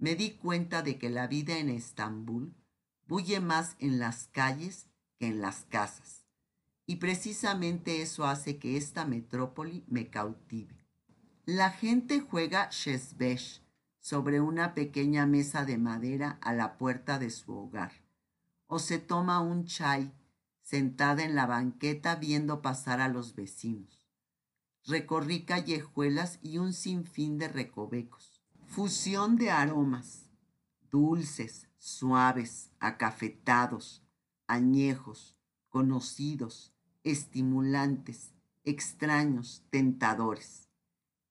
me 0.02 0.16
di 0.16 0.32
cuenta 0.32 0.82
de 0.82 0.98
que 0.98 1.12
la 1.12 1.28
vida 1.28 1.60
en 1.60 1.70
Estambul 1.70 2.56
bulle 3.08 3.40
más 3.40 3.76
en 3.78 4.00
las 4.00 4.28
calles 4.32 4.88
que 5.20 5.28
en 5.28 5.42
las 5.42 5.68
casas. 5.70 6.26
Y 6.88 6.96
precisamente 6.96 8.02
eso 8.02 8.26
hace 8.26 8.58
que 8.58 8.78
esta 8.78 9.06
metrópoli 9.06 9.86
me 9.88 10.10
cautive. 10.10 10.76
La 11.46 11.70
gente 11.70 12.20
juega 12.20 12.68
shesbesh 12.72 13.62
sobre 14.00 14.42
una 14.42 14.74
pequeña 14.74 15.28
mesa 15.28 15.66
de 15.66 15.78
madera 15.78 16.40
a 16.42 16.52
la 16.54 16.80
puerta 16.80 17.20
de 17.20 17.30
su 17.30 17.56
hogar, 17.56 17.92
o 18.66 18.80
se 18.80 18.98
toma 18.98 19.40
un 19.40 19.66
chai 19.66 20.12
sentada 20.64 21.24
en 21.24 21.36
la 21.36 21.46
banqueta 21.46 22.16
viendo 22.16 22.64
pasar 22.64 23.02
a 23.02 23.08
los 23.08 23.36
vecinos. 23.36 24.10
Recorrí 24.84 25.46
callejuelas 25.46 26.40
y 26.42 26.58
un 26.58 26.74
sinfín 26.74 27.38
de 27.38 27.50
recovecos 27.50 28.41
Fusión 28.72 29.36
de 29.36 29.52
aromas, 29.52 30.30
dulces, 30.90 31.68
suaves, 31.78 32.72
acafetados, 32.80 34.02
añejos, 34.48 35.36
conocidos, 35.68 36.74
estimulantes, 37.04 38.32
extraños, 38.64 39.66
tentadores. 39.72 40.70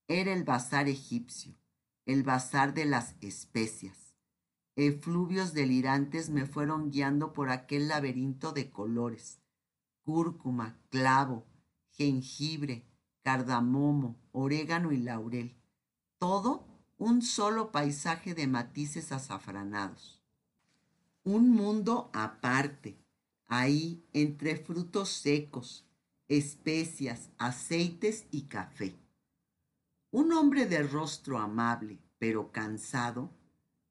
Era 0.07 0.35
el 0.35 0.45
bazar 0.45 0.87
egipcio, 0.87 1.55
el 2.05 2.25
bazar 2.25 2.75
de 2.75 2.85
las 2.85 3.15
especias. 3.23 4.15
Efluvios 4.77 5.55
delirantes 5.55 6.29
me 6.29 6.45
fueron 6.45 6.91
guiando 6.91 7.33
por 7.33 7.49
aquel 7.49 7.89
laberinto 7.89 8.53
de 8.53 8.71
colores. 8.71 9.41
Cúrcuma, 10.05 10.79
clavo, 10.91 11.47
jengibre, 11.93 12.87
cardamomo, 13.23 14.21
orégano 14.31 14.93
y 14.93 14.99
laurel. 14.99 15.57
Todo 16.19 16.70
un 17.01 17.23
solo 17.23 17.73
paisaje 17.73 18.35
de 18.35 18.47
matices 18.47 19.11
azafranados. 19.11 20.21
Un 21.25 21.51
mundo 21.51 22.11
aparte, 22.13 22.99
ahí 23.47 24.05
entre 24.13 24.57
frutos 24.57 25.09
secos, 25.09 25.87
especias, 26.29 27.31
aceites 27.39 28.27
y 28.31 28.43
café. 28.43 28.95
Un 30.11 30.33
hombre 30.33 30.67
de 30.67 30.83
rostro 30.83 31.39
amable, 31.39 31.99
pero 32.19 32.53
cansado, 32.53 33.31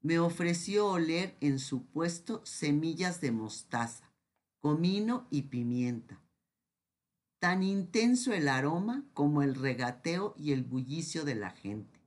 me 0.02 0.20
ofreció 0.20 0.86
oler 0.86 1.36
en 1.40 1.58
su 1.58 1.86
puesto 1.86 2.46
semillas 2.46 3.20
de 3.20 3.32
mostaza, 3.32 4.12
comino 4.60 5.26
y 5.30 5.42
pimienta. 5.42 6.20
Tan 7.40 7.64
intenso 7.64 8.32
el 8.32 8.46
aroma 8.46 9.04
como 9.14 9.42
el 9.42 9.56
regateo 9.56 10.32
y 10.38 10.52
el 10.52 10.62
bullicio 10.62 11.24
de 11.24 11.34
la 11.34 11.50
gente. 11.50 11.99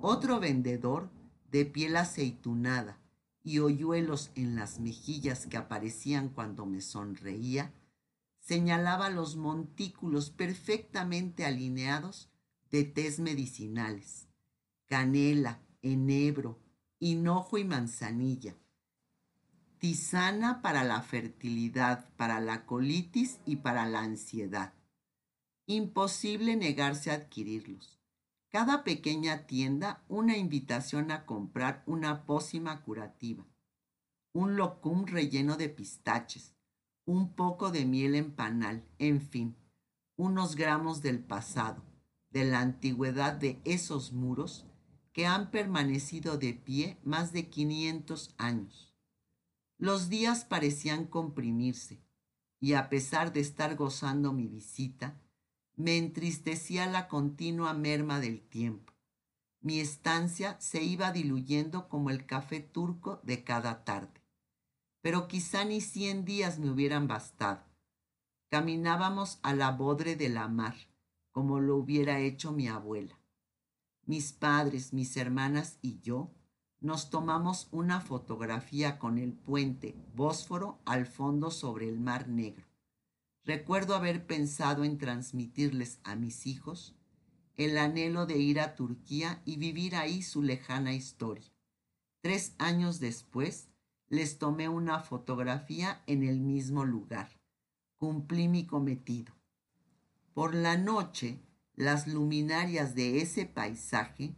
Otro 0.00 0.40
vendedor, 0.40 1.10
de 1.50 1.64
piel 1.64 1.96
aceitunada 1.96 2.98
y 3.42 3.60
hoyuelos 3.60 4.32
en 4.34 4.56
las 4.56 4.80
mejillas 4.80 5.46
que 5.46 5.56
aparecían 5.56 6.28
cuando 6.28 6.66
me 6.66 6.80
sonreía, 6.80 7.72
señalaba 8.40 9.08
los 9.08 9.36
montículos 9.36 10.30
perfectamente 10.30 11.44
alineados 11.46 12.28
de 12.70 12.84
tés 12.84 13.20
medicinales, 13.20 14.28
canela, 14.86 15.60
enebro, 15.82 16.58
hinojo 16.98 17.56
y 17.58 17.64
manzanilla, 17.64 18.56
tisana 19.78 20.60
para 20.60 20.82
la 20.82 21.02
fertilidad, 21.02 22.08
para 22.16 22.40
la 22.40 22.66
colitis 22.66 23.40
y 23.46 23.56
para 23.56 23.86
la 23.86 24.00
ansiedad. 24.00 24.74
Imposible 25.66 26.56
negarse 26.56 27.10
a 27.10 27.14
adquirirlos. 27.14 28.03
Cada 28.54 28.84
pequeña 28.84 29.48
tienda 29.48 30.04
una 30.08 30.36
invitación 30.36 31.10
a 31.10 31.26
comprar 31.26 31.82
una 31.86 32.24
pócima 32.24 32.82
curativa, 32.82 33.44
un 34.32 34.54
locum 34.54 35.06
relleno 35.06 35.56
de 35.56 35.68
pistaches, 35.68 36.54
un 37.04 37.34
poco 37.34 37.72
de 37.72 37.84
miel 37.84 38.14
en 38.14 38.30
panal, 38.30 38.84
en 39.00 39.20
fin, 39.20 39.56
unos 40.14 40.54
gramos 40.54 41.02
del 41.02 41.18
pasado, 41.18 41.82
de 42.30 42.44
la 42.44 42.60
antigüedad 42.60 43.32
de 43.32 43.60
esos 43.64 44.12
muros 44.12 44.66
que 45.12 45.26
han 45.26 45.50
permanecido 45.50 46.38
de 46.38 46.54
pie 46.54 47.00
más 47.02 47.32
de 47.32 47.48
500 47.50 48.36
años. 48.38 48.94
Los 49.78 50.08
días 50.08 50.44
parecían 50.44 51.06
comprimirse, 51.06 52.04
y 52.60 52.74
a 52.74 52.88
pesar 52.88 53.32
de 53.32 53.40
estar 53.40 53.74
gozando 53.74 54.32
mi 54.32 54.46
visita, 54.46 55.20
me 55.76 55.96
entristecía 55.96 56.86
la 56.86 57.08
continua 57.08 57.74
merma 57.74 58.20
del 58.20 58.40
tiempo. 58.40 58.92
Mi 59.60 59.80
estancia 59.80 60.56
se 60.60 60.82
iba 60.82 61.12
diluyendo 61.12 61.88
como 61.88 62.10
el 62.10 62.26
café 62.26 62.60
turco 62.60 63.20
de 63.22 63.44
cada 63.44 63.84
tarde 63.84 64.24
pero 65.04 65.28
quizá 65.28 65.66
ni 65.66 65.82
cien 65.82 66.24
días 66.24 66.58
me 66.58 66.70
hubieran 66.70 67.06
bastado. 67.06 67.62
Caminábamos 68.48 69.38
a 69.42 69.52
la 69.52 69.70
bodre 69.70 70.16
de 70.16 70.30
la 70.30 70.48
mar, 70.48 70.74
como 71.30 71.60
lo 71.60 71.76
hubiera 71.76 72.20
hecho 72.20 72.52
mi 72.52 72.68
abuela. 72.68 73.20
Mis 74.06 74.32
padres, 74.32 74.94
mis 74.94 75.18
hermanas 75.18 75.78
y 75.82 76.00
yo 76.00 76.30
nos 76.80 77.10
tomamos 77.10 77.68
una 77.70 78.00
fotografía 78.00 78.98
con 78.98 79.18
el 79.18 79.34
puente 79.34 79.94
Bósforo 80.14 80.78
al 80.86 81.04
fondo 81.04 81.50
sobre 81.50 81.86
el 81.86 82.00
mar 82.00 82.26
negro. 82.26 82.64
Recuerdo 83.44 83.94
haber 83.94 84.26
pensado 84.26 84.84
en 84.84 84.96
transmitirles 84.96 86.00
a 86.02 86.16
mis 86.16 86.46
hijos 86.46 86.94
el 87.56 87.76
anhelo 87.76 88.24
de 88.26 88.38
ir 88.38 88.58
a 88.58 88.74
Turquía 88.74 89.42
y 89.44 89.58
vivir 89.58 89.96
ahí 89.96 90.22
su 90.22 90.42
lejana 90.42 90.94
historia. 90.94 91.52
Tres 92.20 92.54
años 92.58 93.00
después, 93.00 93.68
les 94.08 94.38
tomé 94.38 94.68
una 94.68 95.00
fotografía 95.00 96.02
en 96.06 96.22
el 96.22 96.40
mismo 96.40 96.84
lugar. 96.84 97.28
Cumplí 97.98 98.48
mi 98.48 98.66
cometido. 98.66 99.34
Por 100.32 100.54
la 100.54 100.76
noche, 100.76 101.38
las 101.74 102.06
luminarias 102.06 102.94
de 102.94 103.20
ese 103.20 103.44
paisaje 103.44 104.34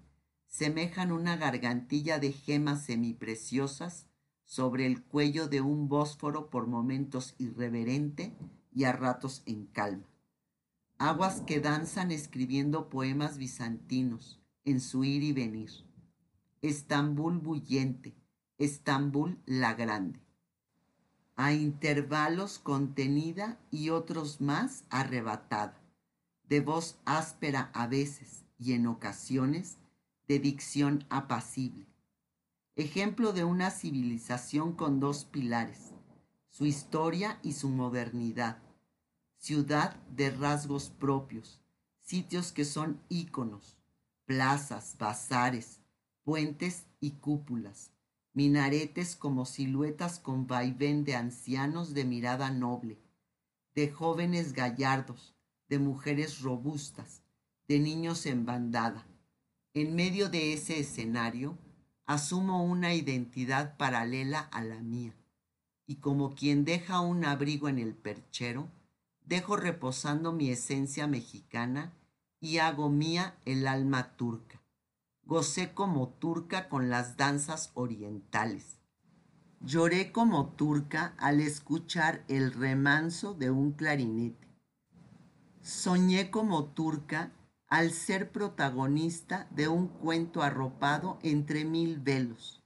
semejan 0.47 1.13
una 1.13 1.37
gargantilla 1.37 2.19
de 2.19 2.33
gemas 2.33 2.85
semipreciosas 2.85 4.09
sobre 4.45 4.87
el 4.87 5.05
cuello 5.05 5.49
de 5.49 5.61
un 5.61 5.89
bósforo 5.89 6.51
por 6.51 6.67
momentos 6.67 7.35
irreverente 7.39 8.37
y 8.77 8.85
a 8.85 8.93
ratos 8.93 9.43
en 9.47 9.65
calma. 9.65 10.07
Aguas 10.99 11.41
que 11.41 11.61
danzan 11.61 12.11
escribiendo 12.11 12.91
poemas 12.91 13.39
bizantinos 13.39 14.39
en 14.67 14.83
su 14.83 15.03
ir 15.03 15.23
y 15.23 15.33
venir. 15.33 15.71
Estambul 16.61 17.39
bullente, 17.39 18.15
Estambul 18.59 19.41
la 19.47 19.73
Grande. 19.73 20.21
A 21.37 21.55
intervalos 21.55 22.59
contenida 22.59 23.59
y 23.71 23.89
otros 23.89 24.43
más 24.43 24.85
arrebatada, 24.91 25.81
de 26.47 26.61
voz 26.61 26.99
áspera 27.07 27.71
a 27.73 27.87
veces 27.87 28.45
y 28.59 28.75
en 28.75 28.89
ocasiones 28.89 29.79
de 30.29 30.39
dicción 30.39 31.07
apacible. 31.09 31.87
Ejemplo 32.75 33.33
de 33.33 33.45
una 33.45 33.71
civilización 33.71 34.75
con 34.75 35.01
dos 35.01 35.25
pilares, 35.25 35.93
su 36.51 36.67
historia 36.67 37.39
y 37.43 37.55
su 37.55 37.71
modernidad. 37.71 38.66
Ciudad 39.47 39.95
de 40.11 40.31
rasgos 40.31 40.91
propios, 40.91 41.61
sitios 42.01 42.51
que 42.51 42.65
son 42.65 43.01
íconos, 43.09 43.77
plazas, 44.25 44.97
bazares, 44.99 45.79
puentes 46.25 46.87
y 46.99 47.13
cúpulas 47.13 47.93
minaretes 48.33 49.15
como 49.15 49.47
siluetas 49.47 50.19
con 50.19 50.49
vaivén 50.49 51.05
de 51.05 51.15
ancianos 51.15 51.95
de 51.95 52.05
mirada 52.05 52.51
noble, 52.51 52.99
de 53.77 53.89
jóvenes 53.89 54.53
gallardos, 54.53 55.37
de 55.69 55.79
mujeres 55.79 56.41
robustas, 56.41 57.23
de 57.69 57.79
niños 57.79 58.27
en 58.27 58.47
bandada. 58.47 59.07
En 59.75 59.95
medio 59.95 60.29
de 60.29 60.55
ese 60.55 60.81
escenario, 60.81 61.57
asumo 62.05 62.65
una 62.65 62.95
identidad 62.95 63.77
paralela 63.77 64.41
a 64.41 64.61
la 64.65 64.81
mía, 64.81 65.15
y 65.87 66.01
como 66.01 66.35
quien 66.35 66.65
deja 66.65 66.99
un 66.99 67.25
abrigo 67.25 67.69
en 67.69 67.79
el 67.79 67.95
perchero, 67.95 68.75
dejo 69.27 69.57
reposando 69.57 70.33
mi 70.33 70.51
esencia 70.51 71.07
mexicana 71.07 71.93
y 72.41 72.59
hago 72.59 72.89
mía 72.89 73.37
el 73.45 73.67
alma 73.67 74.17
turca 74.17 74.63
gocé 75.27 75.75
como 75.75 76.09
turca 76.09 76.69
con 76.69 76.89
las 76.89 77.17
danzas 77.17 77.73
orientales. 77.75 78.79
Lloré 79.61 80.13
como 80.13 80.51
turca 80.51 81.15
al 81.19 81.41
escuchar 81.41 82.25
el 82.29 82.53
remanso 82.53 83.35
de 83.35 83.51
un 83.51 83.73
clarinete. 83.73 84.47
Soñé 85.63 86.31
como 86.31 86.67
turca 86.67 87.33
al 87.67 87.91
ser 87.91 88.31
protagonista 88.31 89.49
de 89.51 89.67
un 89.67 89.89
cuento 89.89 90.43
arropado 90.43 91.19
entre 91.23 91.65
mil 91.65 91.99
velos. 91.99 92.63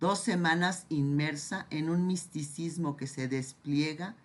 Dos 0.00 0.18
semanas 0.18 0.86
inmersa 0.88 1.68
en 1.70 1.88
un 1.88 2.06
misticismo 2.06 2.96
que 2.96 3.06
se 3.06 3.28
despliega 3.28 4.16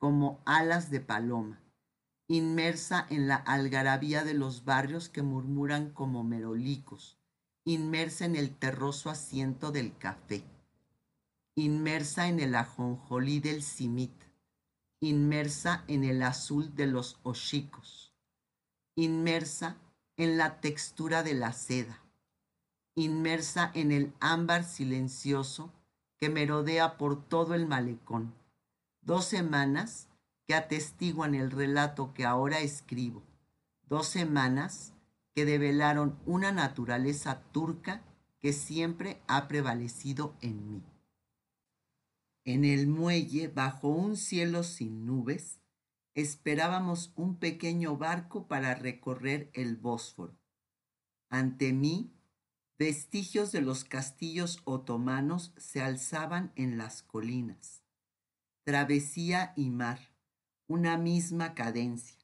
como 0.00 0.40
alas 0.44 0.90
de 0.90 0.98
paloma 0.98 1.60
inmersa 2.30 3.08
en 3.10 3.26
la 3.26 3.34
algarabía 3.34 4.22
de 4.22 4.34
los 4.34 4.64
barrios 4.64 5.08
que 5.08 5.20
murmuran 5.20 5.90
como 5.90 6.22
merolicos, 6.22 7.18
inmersa 7.64 8.24
en 8.24 8.36
el 8.36 8.54
terroso 8.54 9.10
asiento 9.10 9.72
del 9.72 9.96
café, 9.98 10.44
inmersa 11.56 12.28
en 12.28 12.38
el 12.38 12.54
ajonjolí 12.54 13.40
del 13.40 13.64
simit, 13.64 14.14
inmersa 15.00 15.82
en 15.88 16.04
el 16.04 16.22
azul 16.22 16.72
de 16.76 16.86
los 16.86 17.18
oshicos, 17.24 18.14
inmersa 18.94 19.76
en 20.16 20.38
la 20.38 20.60
textura 20.60 21.24
de 21.24 21.34
la 21.34 21.52
seda, 21.52 22.00
inmersa 22.94 23.72
en 23.74 23.90
el 23.90 24.12
ámbar 24.20 24.62
silencioso 24.62 25.72
que 26.16 26.28
merodea 26.28 26.96
por 26.96 27.24
todo 27.28 27.54
el 27.54 27.66
malecón. 27.66 28.39
Dos 29.02 29.24
semanas 29.24 30.08
que 30.46 30.54
atestiguan 30.54 31.34
el 31.34 31.50
relato 31.50 32.12
que 32.12 32.24
ahora 32.24 32.60
escribo. 32.60 33.22
Dos 33.88 34.06
semanas 34.08 34.94
que 35.34 35.44
develaron 35.44 36.18
una 36.26 36.52
naturaleza 36.52 37.42
turca 37.52 38.02
que 38.40 38.52
siempre 38.52 39.22
ha 39.26 39.48
prevalecido 39.48 40.34
en 40.40 40.70
mí. 40.70 40.82
En 42.44 42.64
el 42.64 42.86
muelle, 42.88 43.48
bajo 43.48 43.88
un 43.88 44.16
cielo 44.16 44.62
sin 44.62 45.06
nubes, 45.06 45.60
esperábamos 46.14 47.12
un 47.14 47.36
pequeño 47.36 47.96
barco 47.96 48.48
para 48.48 48.74
recorrer 48.74 49.50
el 49.52 49.76
Bósforo. 49.76 50.36
Ante 51.28 51.72
mí, 51.72 52.12
vestigios 52.78 53.52
de 53.52 53.60
los 53.60 53.84
castillos 53.84 54.62
otomanos 54.64 55.52
se 55.56 55.80
alzaban 55.80 56.52
en 56.56 56.78
las 56.78 57.02
colinas. 57.02 57.79
Travesía 58.64 59.52
y 59.56 59.70
mar 59.70 60.10
una 60.66 60.98
misma 60.98 61.54
cadencia. 61.54 62.16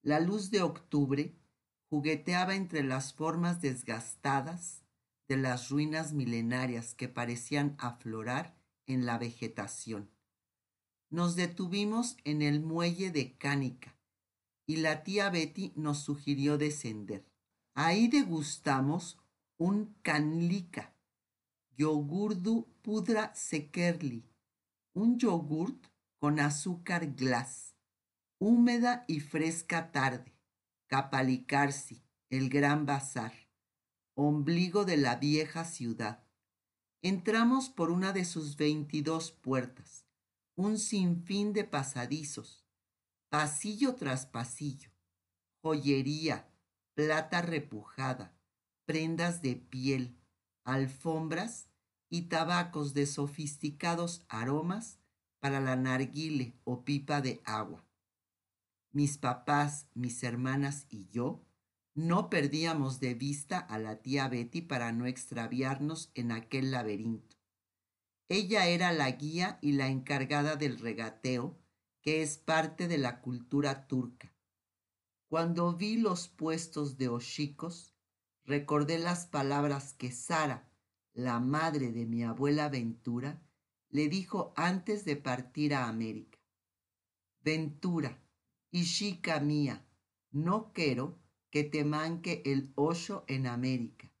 La 0.00 0.20
luz 0.20 0.50
de 0.50 0.62
octubre 0.62 1.36
jugueteaba 1.90 2.54
entre 2.54 2.82
las 2.82 3.12
formas 3.12 3.60
desgastadas 3.60 4.82
de 5.28 5.36
las 5.36 5.68
ruinas 5.68 6.12
milenarias 6.12 6.94
que 6.94 7.08
parecían 7.08 7.74
aflorar 7.78 8.56
en 8.86 9.04
la 9.04 9.18
vegetación. 9.18 10.08
Nos 11.10 11.36
detuvimos 11.36 12.16
en 12.24 12.42
el 12.42 12.60
muelle 12.60 13.10
de 13.10 13.36
Cánica 13.36 13.96
y 14.66 14.76
la 14.76 15.02
tía 15.02 15.30
Betty 15.30 15.72
nos 15.76 15.98
sugirió 15.98 16.58
descender. 16.58 17.26
Ahí 17.74 18.08
degustamos 18.08 19.18
un 19.58 19.96
canlica, 20.02 20.94
yogurdu 21.76 22.68
pudra 22.82 23.34
sekerli, 23.34 24.24
un 24.96 25.18
yogurt 25.18 25.88
con 26.18 26.40
azúcar 26.40 27.14
glass, 27.14 27.76
húmeda 28.38 29.04
y 29.06 29.20
fresca 29.20 29.92
tarde, 29.92 30.34
Capalicarsi, 30.86 32.02
el 32.30 32.48
gran 32.48 32.86
bazar, 32.86 33.34
ombligo 34.14 34.86
de 34.86 34.96
la 34.96 35.16
vieja 35.16 35.66
ciudad. 35.66 36.24
Entramos 37.02 37.68
por 37.68 37.90
una 37.90 38.14
de 38.14 38.24
sus 38.24 38.56
veintidós 38.56 39.32
puertas, 39.32 40.06
un 40.56 40.78
sinfín 40.78 41.52
de 41.52 41.64
pasadizos, 41.64 42.64
pasillo 43.28 43.96
tras 43.96 44.24
pasillo, 44.24 44.92
joyería, 45.62 46.48
plata 46.94 47.42
repujada, 47.42 48.34
prendas 48.86 49.42
de 49.42 49.56
piel, 49.56 50.16
alfombras 50.64 51.68
y 52.08 52.22
tabacos 52.22 52.94
de 52.94 53.06
sofisticados 53.06 54.24
aromas 54.28 54.98
para 55.40 55.60
la 55.60 55.76
narguile 55.76 56.58
o 56.64 56.84
pipa 56.84 57.20
de 57.20 57.40
agua. 57.44 57.84
Mis 58.92 59.18
papás, 59.18 59.88
mis 59.94 60.22
hermanas 60.22 60.86
y 60.88 61.08
yo 61.08 61.46
no 61.94 62.28
perdíamos 62.28 63.00
de 63.00 63.14
vista 63.14 63.58
a 63.58 63.78
la 63.78 64.02
tía 64.02 64.28
Betty 64.28 64.60
para 64.60 64.92
no 64.92 65.06
extraviarnos 65.06 66.10
en 66.14 66.30
aquel 66.30 66.70
laberinto. 66.70 67.36
Ella 68.28 68.66
era 68.66 68.92
la 68.92 69.10
guía 69.12 69.58
y 69.62 69.72
la 69.72 69.88
encargada 69.88 70.56
del 70.56 70.78
regateo, 70.78 71.58
que 72.02 72.22
es 72.22 72.38
parte 72.38 72.86
de 72.86 72.98
la 72.98 73.20
cultura 73.22 73.86
turca. 73.86 74.34
Cuando 75.28 75.74
vi 75.74 75.96
los 75.96 76.28
puestos 76.28 76.98
de 76.98 77.08
oshikos, 77.08 77.94
recordé 78.44 78.98
las 78.98 79.26
palabras 79.26 79.94
que 79.94 80.12
Sara, 80.12 80.68
la 81.16 81.40
madre 81.40 81.92
de 81.92 82.04
mi 82.04 82.24
abuela 82.24 82.68
Ventura, 82.68 83.40
le 83.88 84.08
dijo 84.08 84.52
antes 84.54 85.06
de 85.06 85.16
partir 85.16 85.74
a 85.74 85.88
América. 85.88 86.38
Ventura, 87.42 88.20
chica 88.70 89.40
mía, 89.40 89.82
no 90.30 90.72
quiero 90.74 91.18
que 91.48 91.64
te 91.64 91.84
manque 91.84 92.42
el 92.44 92.70
ocho 92.74 93.24
en 93.28 93.46
América. 93.46 94.12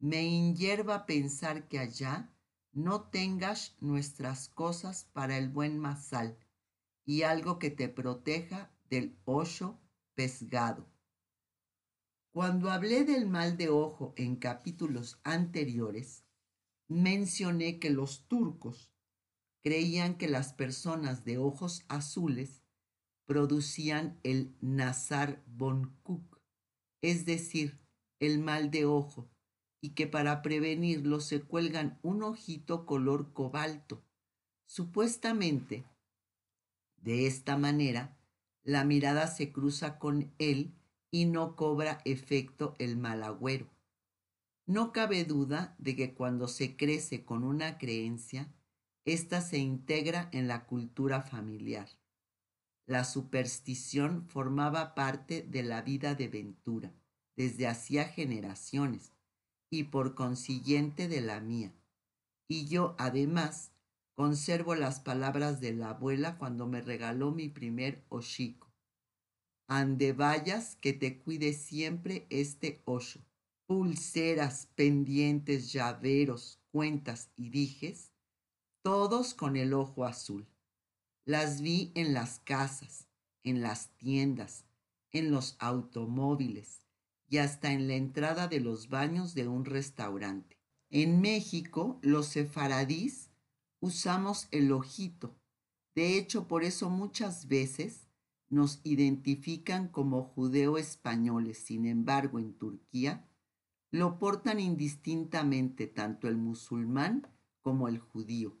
Me 0.00 0.22
inyerva 0.22 1.06
pensar 1.06 1.66
que 1.66 1.78
allá 1.78 2.30
no 2.72 3.08
tengas 3.08 3.74
nuestras 3.80 4.50
cosas 4.50 5.08
para 5.14 5.38
el 5.38 5.48
buen 5.48 5.78
masal 5.78 6.36
y 7.06 7.22
algo 7.22 7.58
que 7.58 7.70
te 7.70 7.88
proteja 7.88 8.70
del 8.90 9.16
ocho 9.24 9.80
pesgado. 10.14 10.86
Cuando 12.38 12.70
hablé 12.70 13.02
del 13.02 13.26
mal 13.26 13.56
de 13.56 13.68
ojo 13.68 14.14
en 14.14 14.36
capítulos 14.36 15.18
anteriores, 15.24 16.22
mencioné 16.86 17.80
que 17.80 17.90
los 17.90 18.28
turcos 18.28 18.92
creían 19.60 20.16
que 20.16 20.28
las 20.28 20.52
personas 20.52 21.24
de 21.24 21.38
ojos 21.38 21.82
azules 21.88 22.62
producían 23.26 24.20
el 24.22 24.54
Nazar 24.60 25.42
Bonkuk, 25.48 26.40
es 27.02 27.26
decir, 27.26 27.80
el 28.20 28.38
mal 28.38 28.70
de 28.70 28.84
ojo, 28.84 29.28
y 29.80 29.94
que 29.94 30.06
para 30.06 30.40
prevenirlo 30.40 31.18
se 31.18 31.40
cuelgan 31.40 31.98
un 32.04 32.22
ojito 32.22 32.86
color 32.86 33.32
cobalto. 33.32 34.04
Supuestamente, 34.64 35.86
de 36.98 37.26
esta 37.26 37.58
manera, 37.58 38.16
la 38.62 38.84
mirada 38.84 39.26
se 39.26 39.50
cruza 39.50 39.98
con 39.98 40.32
él 40.38 40.77
y 41.10 41.26
no 41.26 41.56
cobra 41.56 42.00
efecto 42.04 42.74
el 42.78 42.96
mal 42.96 43.22
agüero. 43.22 43.68
No 44.66 44.92
cabe 44.92 45.24
duda 45.24 45.74
de 45.78 45.96
que 45.96 46.14
cuando 46.14 46.48
se 46.48 46.76
crece 46.76 47.24
con 47.24 47.44
una 47.44 47.78
creencia, 47.78 48.52
ésta 49.04 49.40
se 49.40 49.58
integra 49.58 50.28
en 50.32 50.46
la 50.46 50.66
cultura 50.66 51.22
familiar. 51.22 51.88
La 52.86 53.04
superstición 53.04 54.26
formaba 54.28 54.94
parte 54.94 55.42
de 55.42 55.62
la 55.62 55.82
vida 55.82 56.14
de 56.14 56.28
Ventura 56.28 56.92
desde 57.36 57.66
hacía 57.66 58.04
generaciones 58.04 59.12
y 59.70 59.84
por 59.84 60.14
consiguiente 60.14 61.06
de 61.06 61.20
la 61.20 61.40
mía. 61.40 61.72
Y 62.48 62.66
yo 62.66 62.96
además 62.98 63.72
conservo 64.14 64.74
las 64.74 65.00
palabras 65.00 65.60
de 65.60 65.72
la 65.72 65.90
abuela 65.90 66.36
cuando 66.38 66.66
me 66.66 66.80
regaló 66.80 67.30
mi 67.30 67.48
primer 67.48 68.04
oshiko. 68.08 68.67
Ande 69.70 70.14
vayas 70.14 70.76
que 70.76 70.94
te 70.94 71.18
cuide 71.18 71.52
siempre 71.52 72.26
este 72.30 72.80
ocho. 72.86 73.20
Pulseras, 73.66 74.66
pendientes, 74.74 75.70
llaveros, 75.70 76.58
cuentas 76.72 77.30
y 77.36 77.50
dijes, 77.50 78.10
todos 78.80 79.34
con 79.34 79.56
el 79.56 79.74
ojo 79.74 80.06
azul. 80.06 80.48
Las 81.26 81.60
vi 81.60 81.92
en 81.94 82.14
las 82.14 82.40
casas, 82.40 83.08
en 83.44 83.60
las 83.60 83.94
tiendas, 83.98 84.64
en 85.12 85.30
los 85.30 85.56
automóviles, 85.58 86.86
y 87.28 87.36
hasta 87.36 87.70
en 87.70 87.88
la 87.88 87.94
entrada 87.96 88.48
de 88.48 88.60
los 88.60 88.88
baños 88.88 89.34
de 89.34 89.48
un 89.48 89.66
restaurante. 89.66 90.58
En 90.88 91.20
México, 91.20 91.98
los 92.00 92.28
sefaradís 92.28 93.28
usamos 93.80 94.48
el 94.50 94.72
ojito. 94.72 95.38
De 95.94 96.16
hecho, 96.16 96.48
por 96.48 96.64
eso 96.64 96.88
muchas 96.88 97.48
veces 97.48 98.07
nos 98.50 98.80
identifican 98.84 99.88
como 99.88 100.22
judeo-españoles. 100.22 101.58
Sin 101.58 101.86
embargo, 101.86 102.38
en 102.38 102.54
Turquía 102.54 103.28
lo 103.90 104.18
portan 104.18 104.60
indistintamente 104.60 105.86
tanto 105.86 106.28
el 106.28 106.36
musulmán 106.36 107.26
como 107.60 107.88
el 107.88 107.98
judío. 107.98 108.58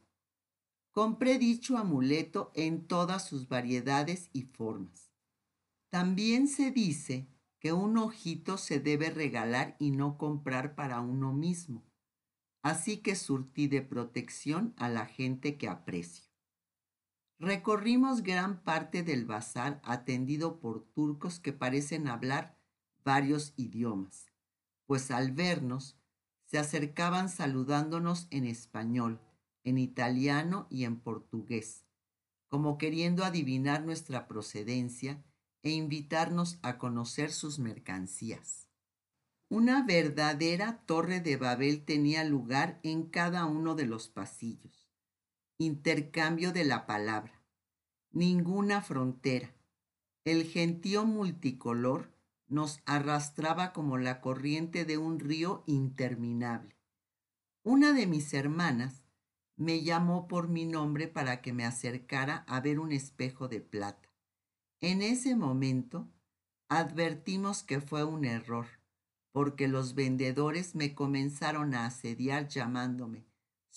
Compré 0.92 1.38
dicho 1.38 1.78
amuleto 1.78 2.50
en 2.54 2.86
todas 2.86 3.26
sus 3.26 3.48
variedades 3.48 4.30
y 4.32 4.42
formas. 4.42 5.12
También 5.90 6.48
se 6.48 6.70
dice 6.70 7.28
que 7.60 7.72
un 7.72 7.98
ojito 7.98 8.56
se 8.56 8.80
debe 8.80 9.10
regalar 9.10 9.76
y 9.78 9.90
no 9.90 10.18
comprar 10.18 10.74
para 10.74 11.00
uno 11.00 11.32
mismo. 11.32 11.84
Así 12.62 12.98
que 12.98 13.14
surtí 13.14 13.68
de 13.68 13.82
protección 13.82 14.74
a 14.76 14.88
la 14.88 15.06
gente 15.06 15.56
que 15.56 15.68
aprecio. 15.68 16.27
Recorrimos 17.40 18.24
gran 18.24 18.64
parte 18.64 19.04
del 19.04 19.24
bazar 19.24 19.80
atendido 19.84 20.58
por 20.58 20.84
turcos 20.92 21.38
que 21.38 21.52
parecen 21.52 22.08
hablar 22.08 22.58
varios 23.04 23.54
idiomas, 23.56 24.26
pues 24.86 25.12
al 25.12 25.30
vernos 25.30 25.96
se 26.46 26.58
acercaban 26.58 27.28
saludándonos 27.28 28.26
en 28.30 28.44
español, 28.44 29.20
en 29.62 29.78
italiano 29.78 30.66
y 30.68 30.84
en 30.84 30.98
portugués, 30.98 31.84
como 32.48 32.76
queriendo 32.76 33.24
adivinar 33.24 33.84
nuestra 33.84 34.26
procedencia 34.26 35.22
e 35.62 35.70
invitarnos 35.70 36.58
a 36.62 36.76
conocer 36.76 37.30
sus 37.30 37.60
mercancías. 37.60 38.68
Una 39.48 39.84
verdadera 39.84 40.82
torre 40.86 41.20
de 41.20 41.36
Babel 41.36 41.84
tenía 41.84 42.24
lugar 42.24 42.80
en 42.82 43.04
cada 43.04 43.44
uno 43.46 43.76
de 43.76 43.86
los 43.86 44.08
pasillos. 44.08 44.87
Intercambio 45.60 46.52
de 46.52 46.64
la 46.64 46.86
palabra. 46.86 47.42
Ninguna 48.12 48.80
frontera. 48.80 49.52
El 50.24 50.44
gentío 50.44 51.04
multicolor 51.04 52.12
nos 52.46 52.80
arrastraba 52.86 53.72
como 53.72 53.98
la 53.98 54.20
corriente 54.20 54.84
de 54.84 54.98
un 54.98 55.18
río 55.18 55.64
interminable. 55.66 56.76
Una 57.64 57.92
de 57.92 58.06
mis 58.06 58.32
hermanas 58.34 59.02
me 59.56 59.82
llamó 59.82 60.28
por 60.28 60.46
mi 60.46 60.64
nombre 60.64 61.08
para 61.08 61.40
que 61.40 61.52
me 61.52 61.64
acercara 61.64 62.44
a 62.46 62.60
ver 62.60 62.78
un 62.78 62.92
espejo 62.92 63.48
de 63.48 63.60
plata. 63.60 64.08
En 64.80 65.02
ese 65.02 65.34
momento 65.34 66.08
advertimos 66.68 67.64
que 67.64 67.80
fue 67.80 68.04
un 68.04 68.24
error, 68.24 68.68
porque 69.32 69.66
los 69.66 69.96
vendedores 69.96 70.76
me 70.76 70.94
comenzaron 70.94 71.74
a 71.74 71.84
asediar 71.86 72.46
llamándome, 72.46 73.27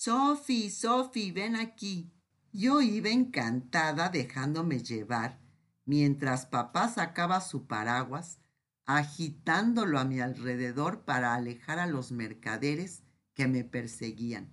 Sophie, 0.04 0.68
Sophie, 0.68 1.30
ven 1.30 1.54
aquí. 1.54 2.12
Yo 2.52 2.80
iba 2.80 3.10
encantada 3.10 4.08
dejándome 4.08 4.82
llevar, 4.82 5.38
mientras 5.84 6.44
papá 6.44 6.88
sacaba 6.88 7.40
su 7.40 7.68
paraguas, 7.68 8.40
agitándolo 8.84 10.00
a 10.00 10.04
mi 10.04 10.18
alrededor 10.18 11.04
para 11.04 11.36
alejar 11.36 11.78
a 11.78 11.86
los 11.86 12.10
mercaderes 12.10 13.04
que 13.34 13.46
me 13.46 13.62
perseguían. 13.62 14.52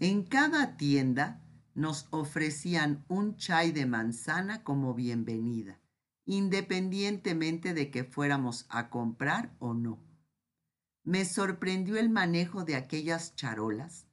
En 0.00 0.24
cada 0.24 0.76
tienda 0.76 1.40
nos 1.76 2.08
ofrecían 2.10 3.04
un 3.06 3.36
chai 3.36 3.70
de 3.70 3.86
manzana 3.86 4.64
como 4.64 4.94
bienvenida, 4.94 5.78
independientemente 6.24 7.72
de 7.72 7.92
que 7.92 8.02
fuéramos 8.02 8.66
a 8.68 8.90
comprar 8.90 9.54
o 9.60 9.74
no. 9.74 10.02
Me 11.04 11.24
sorprendió 11.24 11.96
el 11.98 12.10
manejo 12.10 12.64
de 12.64 12.74
aquellas 12.74 13.36
charolas, 13.36 14.07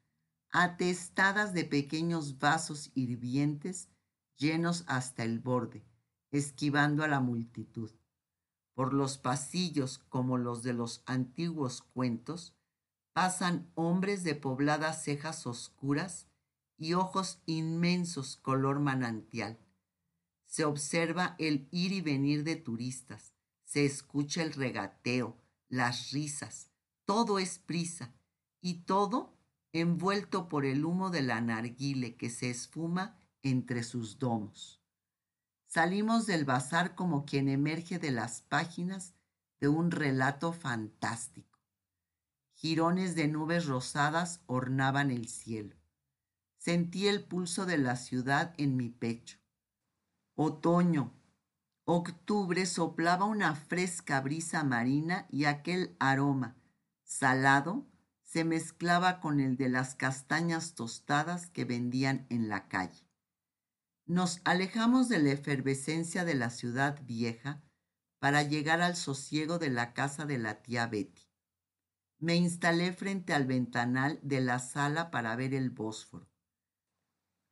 atestadas 0.58 1.54
de 1.54 1.65
pequeños 1.65 2.39
vasos 2.39 2.89
hirvientes 2.96 3.89
llenos 4.38 4.86
hasta 4.88 5.26
el 5.26 5.39
borde, 5.39 5.86
esquivando 6.32 7.04
a 7.04 7.10
la 7.10 7.20
multitud. 7.20 7.91
Por 8.74 8.94
los 8.94 9.18
pasillos, 9.18 9.98
como 9.98 10.38
los 10.38 10.63
de 10.63 10.72
los 10.72 11.04
antiguos 11.08 11.82
cuentos, 11.82 12.56
pasan 13.12 13.70
hombres 13.76 14.24
de 14.24 14.36
pobladas 14.36 15.04
cejas 15.04 15.46
oscuras 15.46 16.30
y 16.78 16.94
ojos 16.94 17.41
inmensos 17.46 18.38
color 18.38 18.80
manantial. 18.80 19.60
Se 20.46 20.63
observa 20.63 21.36
el 21.38 21.68
ir 21.72 21.91
y 21.91 22.00
venir 22.00 22.46
de 22.46 22.56
turistas, 22.56 23.34
se 23.65 23.84
escucha 23.84 24.41
el 24.41 24.54
regateo, 24.54 25.38
las 25.68 26.12
risas, 26.12 26.72
todo 27.04 27.39
es 27.39 27.60
prisa 27.60 28.13
y 28.62 28.86
todo 28.86 29.35
envuelto 29.80 30.48
por 30.48 30.66
el 30.66 30.86
humo 30.86 31.10
de 31.10 31.22
la 31.22 31.42
narguile 31.42 32.16
que 32.16 32.30
se 32.30 32.50
esfuma 32.50 33.20
entre 33.44 33.84
sus 33.84 34.20
domos. 34.20 34.82
Salimos 35.68 36.26
del 36.26 36.46
bazar 36.46 36.96
como 36.96 37.26
quien 37.26 37.50
emerge 37.50 38.00
de 38.00 38.12
las 38.12 38.40
páginas 38.40 39.16
de 39.60 39.68
un 39.68 39.92
relato 39.92 40.54
fantástico. 40.54 41.60
Girones 42.54 43.16
de 43.16 43.28
nubes 43.28 43.66
rosadas 43.66 44.42
ornaban 44.46 45.12
el 45.12 45.28
cielo. 45.28 45.76
Sentí 46.58 47.10
el 47.10 47.26
pulso 47.26 47.66
de 47.66 47.78
la 47.78 47.98
ciudad 47.98 48.54
en 48.58 48.78
mi 48.78 48.90
pecho. 48.90 49.40
Otoño, 50.36 51.12
octubre 51.84 52.66
soplaba 52.66 53.26
una 53.26 53.56
fresca 53.56 54.22
brisa 54.22 54.64
marina 54.64 55.28
y 55.30 55.46
aquel 55.46 55.98
aroma, 56.00 56.56
salado, 57.04 57.86
se 58.36 58.43
mezclaba 58.43 59.21
con 59.21 59.39
el 59.39 59.56
de 59.56 59.69
las 59.69 59.95
castañas 59.95 60.76
tostadas 60.76 61.48
que 61.48 61.63
vendían 61.63 62.28
en 62.30 62.50
la 62.50 62.67
calle. 62.67 63.10
Nos 64.06 64.41
alejamos 64.43 65.08
de 65.08 65.19
la 65.19 65.32
efervescencia 65.32 66.26
de 66.26 66.36
la 66.36 66.50
ciudad 66.50 67.02
vieja 67.06 67.63
para 68.19 68.43
llegar 68.43 68.82
al 68.82 68.98
sosiego 68.98 69.58
de 69.58 69.69
la 69.69 69.93
casa 69.93 70.26
de 70.26 70.38
la 70.38 70.62
tía 70.62 70.86
Betty. 70.88 71.32
Me 72.19 72.36
instalé 72.36 72.91
frente 72.91 73.32
al 73.32 73.45
ventanal 73.45 74.19
de 74.21 74.41
la 74.41 74.60
sala 74.60 75.12
para 75.12 75.34
ver 75.38 75.54
el 75.54 75.69
Bósforo. 75.69 76.30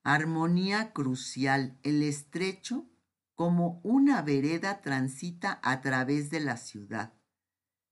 Armonía 0.04 0.92
crucial, 0.92 1.80
el 1.84 2.04
estrecho 2.04 2.90
como 3.36 3.80
una 3.86 4.22
vereda 4.22 4.82
transita 4.82 5.62
a 5.64 5.80
través 5.80 6.30
de 6.30 6.42
la 6.42 6.58
ciudad. 6.58 7.14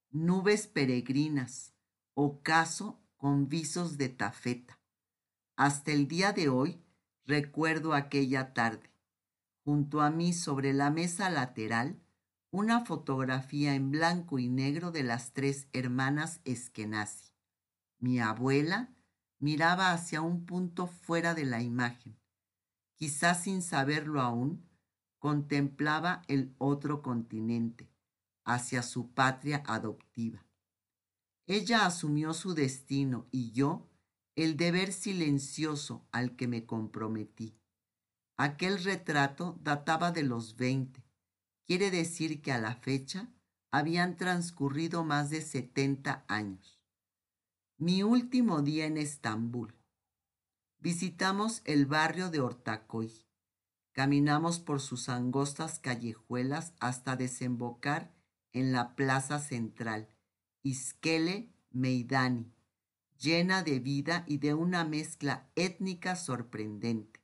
Nubes 0.09 0.67
peregrinas, 0.67 1.73
ocaso 2.13 2.99
con 3.17 3.47
visos 3.49 3.97
de 3.97 4.09
tafeta. 4.09 4.79
Hasta 5.55 5.91
el 5.91 6.07
día 6.07 6.33
de 6.33 6.49
hoy 6.49 6.81
recuerdo 7.25 7.93
aquella 7.93 8.53
tarde. 8.53 8.91
Junto 9.63 10.01
a 10.01 10.09
mí 10.09 10.33
sobre 10.33 10.73
la 10.73 10.89
mesa 10.89 11.29
lateral, 11.29 12.01
una 12.49 12.83
fotografía 12.85 13.75
en 13.75 13.91
blanco 13.91 14.39
y 14.39 14.49
negro 14.49 14.91
de 14.91 15.03
las 15.03 15.33
tres 15.33 15.67
hermanas 15.71 16.41
Eskenazi. 16.43 17.31
Mi 17.99 18.19
abuela 18.19 18.93
miraba 19.39 19.93
hacia 19.93 20.21
un 20.21 20.45
punto 20.45 20.87
fuera 20.87 21.33
de 21.33 21.45
la 21.45 21.61
imagen. 21.61 22.17
Quizás 22.97 23.43
sin 23.43 23.61
saberlo 23.61 24.21
aún, 24.21 24.67
contemplaba 25.19 26.23
el 26.27 26.53
otro 26.57 27.01
continente, 27.01 27.89
hacia 28.43 28.83
su 28.83 29.13
patria 29.13 29.63
adoptiva. 29.65 30.45
Ella 31.51 31.85
asumió 31.85 32.33
su 32.33 32.53
destino 32.53 33.27
y 33.29 33.51
yo 33.51 33.85
el 34.37 34.55
deber 34.55 34.93
silencioso 34.93 36.07
al 36.13 36.37
que 36.37 36.47
me 36.47 36.65
comprometí. 36.65 37.59
Aquel 38.37 38.81
retrato 38.81 39.59
databa 39.61 40.13
de 40.13 40.23
los 40.23 40.55
veinte. 40.55 41.03
Quiere 41.67 41.91
decir 41.91 42.41
que 42.41 42.53
a 42.53 42.57
la 42.57 42.75
fecha 42.75 43.33
habían 43.69 44.15
transcurrido 44.15 45.03
más 45.03 45.29
de 45.29 45.41
setenta 45.41 46.23
años. 46.29 46.79
Mi 47.77 48.01
último 48.01 48.61
día 48.61 48.85
en 48.85 48.95
Estambul. 48.95 49.75
Visitamos 50.79 51.63
el 51.65 51.85
barrio 51.85 52.29
de 52.29 52.39
Ortacoy. 52.39 53.11
Caminamos 53.91 54.59
por 54.61 54.79
sus 54.79 55.09
angostas 55.09 55.79
callejuelas 55.79 56.71
hasta 56.79 57.17
desembocar 57.17 58.15
en 58.53 58.71
la 58.71 58.95
plaza 58.95 59.39
central, 59.39 60.07
Iskele 60.63 61.49
Meidani, 61.71 62.51
llena 63.17 63.63
de 63.63 63.79
vida 63.79 64.25
y 64.27 64.37
de 64.37 64.53
una 64.53 64.83
mezcla 64.83 65.49
étnica 65.55 66.15
sorprendente. 66.15 67.19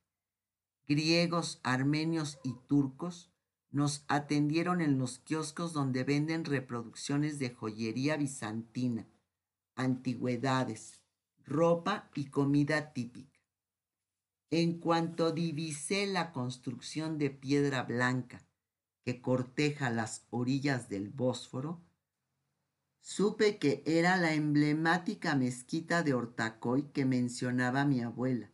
Griegos, 0.88 1.60
armenios 1.63 2.39
y 2.43 2.56
turcos 2.67 3.32
nos 3.71 4.06
atendieron 4.08 4.82
en 4.82 4.97
los 4.97 5.19
kioscos 5.19 5.73
donde 5.73 6.04
venden 6.04 6.45
reproducciones 6.45 7.39
de 7.39 7.50
joyería 7.50 8.17
bizantina 8.17 9.08
antigüedades, 9.78 11.04
ropa 11.45 12.10
y 12.15 12.26
comida 12.26 12.93
típica. 12.93 13.39
En 14.50 14.80
cuanto 14.80 15.32
divisé 15.32 16.08
la 16.08 16.32
construcción 16.32 17.17
de 17.17 17.30
piedra 17.30 17.84
blanca 17.84 18.43
que 19.06 19.21
corteja 19.21 19.89
las 19.89 20.26
orillas 20.32 20.89
del 20.89 21.10
Bósforo, 21.10 21.82
supe 23.01 23.57
que 23.57 23.83
era 23.86 24.17
la 24.17 24.33
emblemática 24.33 25.36
mezquita 25.36 26.03
de 26.03 26.13
Ortacoy 26.13 26.91
que 26.91 27.05
mencionaba 27.05 27.86
mi 27.86 28.01
abuela, 28.01 28.51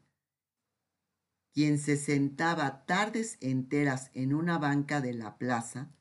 quien 1.52 1.78
se 1.78 1.98
sentaba 1.98 2.86
tardes 2.86 3.38
enteras 3.42 4.10
en 4.14 4.34
una 4.34 4.58
banca 4.58 5.02
de 5.02 5.14
la 5.14 5.38
plaza 5.38 5.92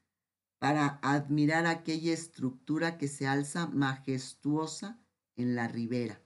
para 0.58 1.00
admirar 1.02 1.66
aquella 1.66 2.12
estructura 2.12 2.96
que 2.96 3.08
se 3.08 3.26
alza 3.26 3.66
majestuosa 3.66 5.02
en 5.36 5.54
la 5.54 5.68
ribera. 5.68 6.22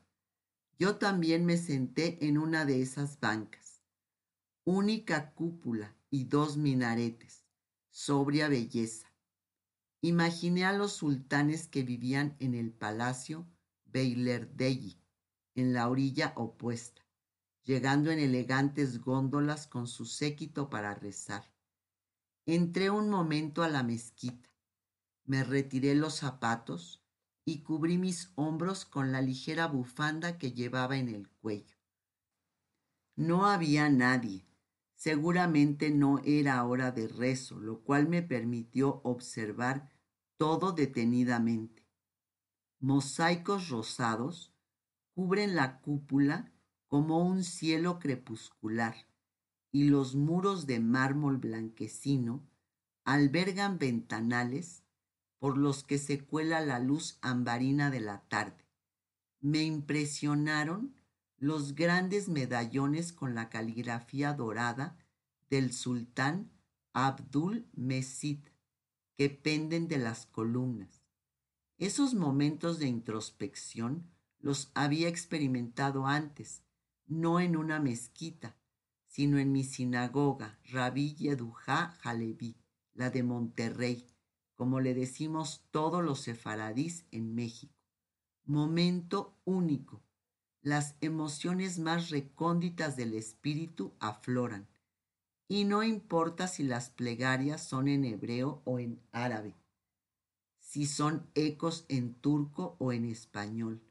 Yo 0.79 0.97
también 0.97 1.47
me 1.47 1.57
senté 1.57 2.25
en 2.27 2.37
una 2.37 2.67
de 2.67 2.83
esas 2.83 3.19
bancas. 3.19 3.83
Única 4.65 5.33
cúpula 5.33 5.97
y 6.11 6.25
dos 6.25 6.57
minaretes. 6.57 7.47
Sobria 7.89 8.49
belleza. 8.49 9.11
Imaginé 10.07 10.65
a 10.65 10.73
los 10.73 10.93
sultanes 10.93 11.67
que 11.67 11.83
vivían 11.83 12.37
en 12.39 12.55
el 12.55 12.71
palacio 12.71 13.45
Beylerdeyi, 13.87 15.03
en 15.57 15.73
la 15.73 15.89
orilla 15.89 16.33
opuesta, 16.37 17.05
llegando 17.65 18.13
en 18.13 18.21
elegantes 18.21 19.01
góndolas 19.01 19.67
con 19.67 19.89
su 19.89 20.05
séquito 20.05 20.71
para 20.71 20.95
rezar. 20.95 21.53
Entré 22.47 22.89
un 22.89 23.11
momento 23.11 23.65
a 23.65 23.69
la 23.69 23.83
mezquita, 23.83 24.49
me 25.25 25.43
retiré 25.43 25.97
los 25.97 26.15
zapatos, 26.15 27.03
y 27.45 27.65
cubrí 27.65 27.99
mis 27.99 28.31
hombros 28.37 28.85
con 28.85 29.11
la 29.11 29.21
ligera 29.21 29.67
bufanda 29.67 30.39
que 30.39 30.53
llevaba 30.53 30.99
en 30.99 31.09
el 31.09 31.29
cuello. 31.29 31.77
No 33.17 33.47
había 33.47 33.91
nadie. 33.91 34.47
Seguramente 34.95 35.91
no 35.91 36.21
era 36.25 36.65
hora 36.65 36.93
de 36.93 37.09
rezo, 37.09 37.59
lo 37.59 37.81
cual 37.83 38.09
me 38.09 38.23
permitió 38.23 39.01
observar 39.03 39.96
todo 40.37 40.73
detenidamente. 40.73 41.87
Mosaicos 42.81 43.69
rosados 43.69 44.53
cubren 45.15 45.55
la 45.57 45.81
cúpula 45.81 46.53
como 46.87 47.19
un 47.19 47.43
cielo 47.43 47.99
crepuscular 47.99 48.95
y 49.73 49.85
los 49.85 50.15
muros 50.15 50.67
de 50.67 50.81
mármol 50.81 51.39
blanquecino 51.39 52.47
albergan 53.05 53.79
ventanales 53.79 54.85
por 55.39 55.59
los 55.59 55.85
que 55.85 55.99
se 55.99 56.25
cuela 56.25 56.61
la 56.61 56.79
luz 56.79 57.19
ambarina 57.23 57.91
de 57.91 58.01
la 58.01 58.21
tarde. 58.29 58.67
Me 59.41 59.63
impresionaron 59.63 60.95
los 61.39 61.75
grandes 61.75 62.29
medallones 62.29 63.13
con 63.13 63.35
la 63.35 63.49
caligrafía 63.49 64.33
dorada 64.33 64.97
del 65.51 65.73
sultán 65.73 66.51
Abdul 66.93 67.69
Mesid 67.75 68.41
que 69.17 69.31
penden 69.31 69.89
de 69.89 69.99
las 69.99 70.27
columnas. 70.27 71.03
Esos 71.79 72.15
momentos 72.15 72.79
de 72.79 72.87
introspección 72.87 74.11
los 74.39 74.71
había 74.75 75.09
experimentado 75.09 76.07
antes, 76.07 76.63
no 77.07 77.41
en 77.41 77.57
una 77.57 77.81
mezquita, 77.81 78.57
sino 79.07 79.39
en 79.39 79.53
mi 79.53 79.65
sinagoga, 79.65 80.59
Rabí 80.65 81.15
Yedujá 81.15 81.97
Jaleví, 82.01 82.57
la 82.93 83.11
de 83.11 83.23
Monterrey, 83.23 84.07
como 84.55 84.81
le 84.81 84.95
decimos 84.95 85.65
todos 85.71 86.05
los 86.05 86.21
sefaradís 86.21 87.07
en 87.11 87.35
México. 87.35 87.75
Momento 88.45 89.39
único. 89.45 90.03
Las 90.63 90.97
emociones 91.01 91.79
más 91.79 92.11
recónditas 92.11 92.97
del 92.97 93.15
espíritu 93.15 93.95
afloran. 94.01 94.69
Y 95.49 95.65
no 95.65 95.83
importa 95.83 96.49
si 96.49 96.65
las 96.65 96.91
plegarias 96.91 97.63
son 97.63 97.89
en 97.89 98.05
hebreo 98.05 98.63
o 98.65 98.79
en 98.79 99.01
árabe, 99.13 99.55
si 100.59 100.87
son 100.87 101.31
ecos 101.35 101.85
en 101.89 102.15
turco 102.15 102.77
o 102.79 102.93
en 102.93 103.05
español. 103.05 103.83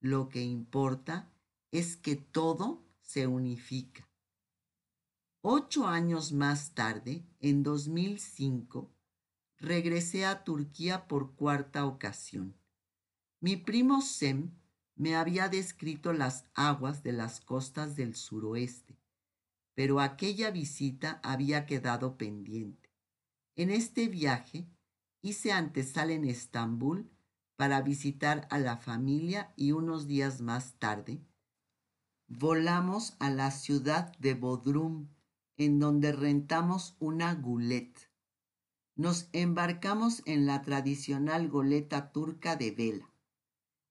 Lo 0.00 0.28
que 0.28 0.42
importa 0.42 1.30
es 1.70 1.96
que 1.96 2.16
todo 2.16 2.82
se 3.02 3.26
unifica. 3.26 4.08
Ocho 5.42 5.86
años 5.86 6.32
más 6.32 6.74
tarde, 6.74 7.22
en 7.40 7.62
2005, 7.62 8.90
regresé 9.58 10.24
a 10.24 10.42
Turquía 10.42 11.06
por 11.06 11.34
cuarta 11.34 11.84
ocasión. 11.84 12.54
Mi 13.40 13.56
primo 13.56 14.00
Sem 14.00 14.52
me 14.96 15.16
había 15.16 15.50
descrito 15.50 16.14
las 16.14 16.46
aguas 16.54 17.02
de 17.02 17.12
las 17.12 17.40
costas 17.40 17.94
del 17.94 18.14
suroeste, 18.14 18.96
pero 19.74 20.00
aquella 20.00 20.50
visita 20.50 21.20
había 21.22 21.66
quedado 21.66 22.16
pendiente. 22.16 22.90
En 23.56 23.70
este 23.70 24.08
viaje 24.08 24.66
hice 25.22 25.52
antesala 25.52 26.12
en 26.12 26.24
Estambul 26.24 27.10
para 27.56 27.82
visitar 27.82 28.46
a 28.50 28.58
la 28.58 28.76
familia 28.76 29.52
y 29.56 29.72
unos 29.72 30.06
días 30.06 30.40
más 30.40 30.74
tarde 30.78 31.22
volamos 32.28 33.16
a 33.18 33.30
la 33.30 33.50
ciudad 33.50 34.12
de 34.18 34.34
Bodrum 34.34 35.08
en 35.56 35.78
donde 35.78 36.12
rentamos 36.12 36.96
una 36.98 37.34
gulet. 37.34 38.10
Nos 38.96 39.28
embarcamos 39.32 40.22
en 40.24 40.46
la 40.46 40.62
tradicional 40.62 41.48
goleta 41.48 42.12
turca 42.12 42.56
de 42.56 42.70
vela, 42.70 43.12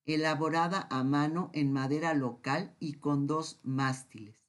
elaborada 0.06 0.88
a 0.90 1.04
mano 1.04 1.52
en 1.54 1.72
madera 1.72 2.14
local 2.14 2.76
y 2.80 2.94
con 2.94 3.28
dos 3.28 3.60
mástiles. 3.64 4.43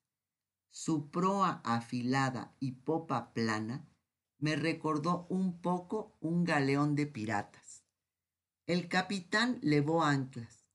Su 0.77 1.09
proa 1.13 1.63
afilada 1.65 2.57
y 2.59 2.73
popa 2.73 3.33
plana 3.33 3.87
me 4.41 4.57
recordó 4.57 5.25
un 5.31 5.61
poco 5.63 6.17
un 6.19 6.43
galeón 6.43 6.97
de 6.97 7.07
piratas. 7.07 7.85
El 8.67 8.89
capitán 8.89 9.61
levó 9.63 10.03
anclas 10.03 10.67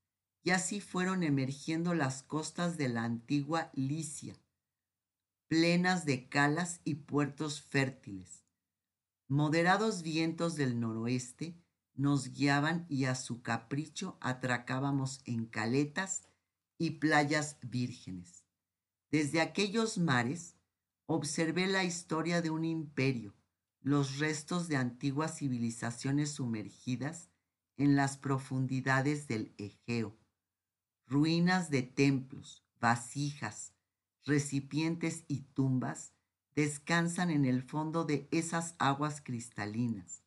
y 0.41 0.51
así 0.51 0.79
fueron 0.79 1.21
emergiendo 1.21 1.93
las 1.95 2.23
costas 2.23 2.77
de 2.77 2.87
la 2.87 3.03
antigua 3.03 3.71
Licia, 3.73 4.41
plenas 5.49 6.05
de 6.05 6.29
calas 6.29 6.79
y 6.85 6.95
puertos 6.95 7.61
fértiles. 7.61 8.45
Moderados 9.27 10.01
vientos 10.01 10.55
del 10.55 10.79
noroeste 10.79 11.61
nos 11.93 12.29
guiaban 12.29 12.85
y 12.87 13.03
a 13.03 13.15
su 13.15 13.41
capricho 13.41 14.17
atracábamos 14.21 15.19
en 15.25 15.45
caletas 15.45 16.29
y 16.77 16.91
playas 16.91 17.57
vírgenes. 17.61 18.38
Desde 19.11 19.41
aquellos 19.41 19.97
mares 19.97 20.55
observé 21.07 21.65
la 21.67 21.83
historia 21.83 22.41
de 22.41 22.51
un 22.51 22.63
imperio, 22.63 23.35
los 23.81 24.19
restos 24.19 24.67
de 24.67 24.75
antiguas 24.75 25.37
civilizaciones 25.37 26.31
sumergidas 26.31 27.29
en 27.77 27.95
las 27.95 28.17
profundidades 28.17 29.27
del 29.27 29.53
Egeo, 29.57 30.15
ruinas 31.07 31.71
de 31.71 31.81
templos, 31.81 32.63
vasijas, 32.79 33.73
recipientes 34.25 35.23
y 35.27 35.41
tumbas 35.41 36.13
descansan 36.55 37.31
en 37.31 37.45
el 37.45 37.63
fondo 37.63 38.05
de 38.05 38.27
esas 38.31 38.75
aguas 38.77 39.21
cristalinas, 39.21 40.23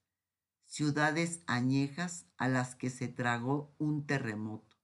ciudades 0.67 1.43
añejas 1.47 2.27
a 2.37 2.49
las 2.49 2.75
que 2.75 2.91
se 2.91 3.07
tragó 3.07 3.75
un 3.79 4.07
terremoto. 4.07 4.77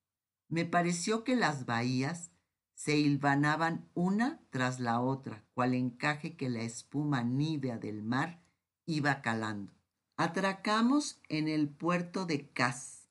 Me 0.48 0.64
pareció 0.64 1.24
que 1.24 1.34
las 1.34 1.66
bahías 1.66 2.30
se 2.78 2.96
hilvanaban 2.96 3.90
una 3.94 4.40
tras 4.50 4.78
la 4.78 5.00
otra, 5.00 5.44
cual 5.52 5.74
encaje 5.74 6.36
que 6.36 6.48
la 6.48 6.60
espuma 6.60 7.24
nívea 7.24 7.76
del 7.76 8.04
mar 8.04 8.40
iba 8.86 9.20
calando. 9.20 9.72
Atracamos 10.16 11.20
en 11.28 11.48
el 11.48 11.68
puerto 11.68 12.24
de 12.24 12.52
Cas. 12.52 13.08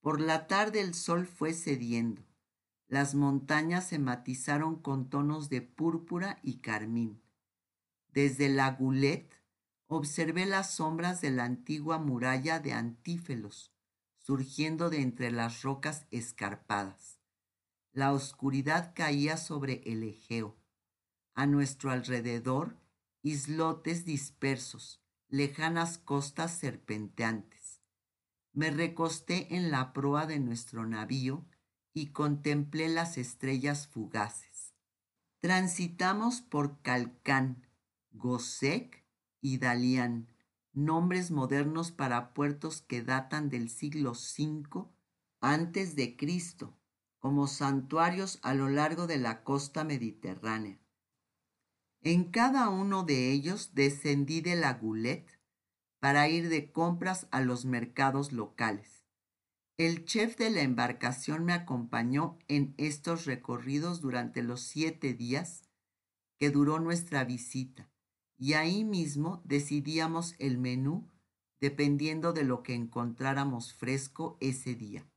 Por 0.00 0.20
la 0.20 0.48
tarde 0.48 0.80
el 0.80 0.94
sol 0.94 1.28
fue 1.28 1.52
cediendo. 1.54 2.26
Las 2.88 3.14
montañas 3.14 3.86
se 3.86 4.00
matizaron 4.00 4.82
con 4.82 5.08
tonos 5.08 5.48
de 5.50 5.62
púrpura 5.62 6.40
y 6.42 6.58
carmín. 6.58 7.22
Desde 8.08 8.48
la 8.48 8.72
Gulet 8.72 9.40
observé 9.86 10.46
las 10.46 10.74
sombras 10.74 11.20
de 11.20 11.30
la 11.30 11.44
antigua 11.44 11.98
muralla 11.98 12.58
de 12.58 12.72
Antífelos, 12.72 13.72
surgiendo 14.18 14.90
de 14.90 15.00
entre 15.00 15.30
las 15.30 15.62
rocas 15.62 16.08
escarpadas. 16.10 17.19
La 17.92 18.12
oscuridad 18.12 18.92
caía 18.94 19.36
sobre 19.36 19.82
el 19.84 20.04
Egeo. 20.04 20.56
A 21.34 21.46
nuestro 21.46 21.90
alrededor, 21.90 22.76
islotes 23.22 24.04
dispersos, 24.04 25.02
lejanas 25.28 25.98
costas 25.98 26.56
serpenteantes. 26.56 27.80
Me 28.52 28.70
recosté 28.70 29.56
en 29.56 29.72
la 29.72 29.92
proa 29.92 30.26
de 30.26 30.38
nuestro 30.38 30.86
navío 30.86 31.44
y 31.92 32.12
contemplé 32.12 32.88
las 32.88 33.18
estrellas 33.18 33.88
fugaces. 33.88 34.72
Transitamos 35.40 36.42
por 36.42 36.80
Calcán, 36.82 37.66
Gosek 38.12 39.04
y 39.40 39.58
Dalián, 39.58 40.28
nombres 40.72 41.32
modernos 41.32 41.90
para 41.90 42.34
puertos 42.34 42.82
que 42.82 43.02
datan 43.02 43.50
del 43.50 43.68
siglo 43.68 44.12
V 44.12 44.86
antes 45.40 45.96
de 45.96 46.16
Cristo, 46.16 46.76
como 47.20 47.46
santuarios 47.46 48.40
a 48.42 48.54
lo 48.54 48.68
largo 48.68 49.06
de 49.06 49.18
la 49.18 49.44
costa 49.44 49.84
mediterránea. 49.84 50.80
En 52.02 52.24
cada 52.24 52.70
uno 52.70 53.04
de 53.04 53.30
ellos 53.30 53.74
descendí 53.74 54.40
de 54.40 54.56
la 54.56 54.72
Gulet 54.72 55.38
para 56.00 56.28
ir 56.28 56.48
de 56.48 56.72
compras 56.72 57.28
a 57.30 57.42
los 57.42 57.66
mercados 57.66 58.32
locales. 58.32 59.04
El 59.76 60.04
chef 60.04 60.36
de 60.36 60.50
la 60.50 60.62
embarcación 60.62 61.44
me 61.44 61.52
acompañó 61.52 62.38
en 62.48 62.74
estos 62.78 63.26
recorridos 63.26 64.00
durante 64.00 64.42
los 64.42 64.62
siete 64.62 65.12
días 65.12 65.68
que 66.38 66.50
duró 66.50 66.80
nuestra 66.80 67.24
visita 67.24 67.90
y 68.38 68.54
ahí 68.54 68.84
mismo 68.84 69.42
decidíamos 69.44 70.34
el 70.38 70.56
menú 70.56 71.10
dependiendo 71.60 72.32
de 72.32 72.44
lo 72.44 72.62
que 72.62 72.74
encontráramos 72.74 73.74
fresco 73.74 74.38
ese 74.40 74.74
día. 74.74 75.09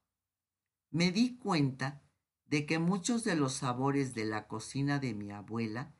Me 0.93 1.11
di 1.11 1.37
cuenta 1.37 2.03
de 2.45 2.67
que 2.67 2.77
muchos 2.77 3.23
de 3.23 3.35
los 3.35 3.53
sabores 3.53 4.13
de 4.13 4.25
la 4.25 4.47
cocina 4.47 4.99
de 4.99 5.15
mi 5.15 5.31
abuela 5.31 5.91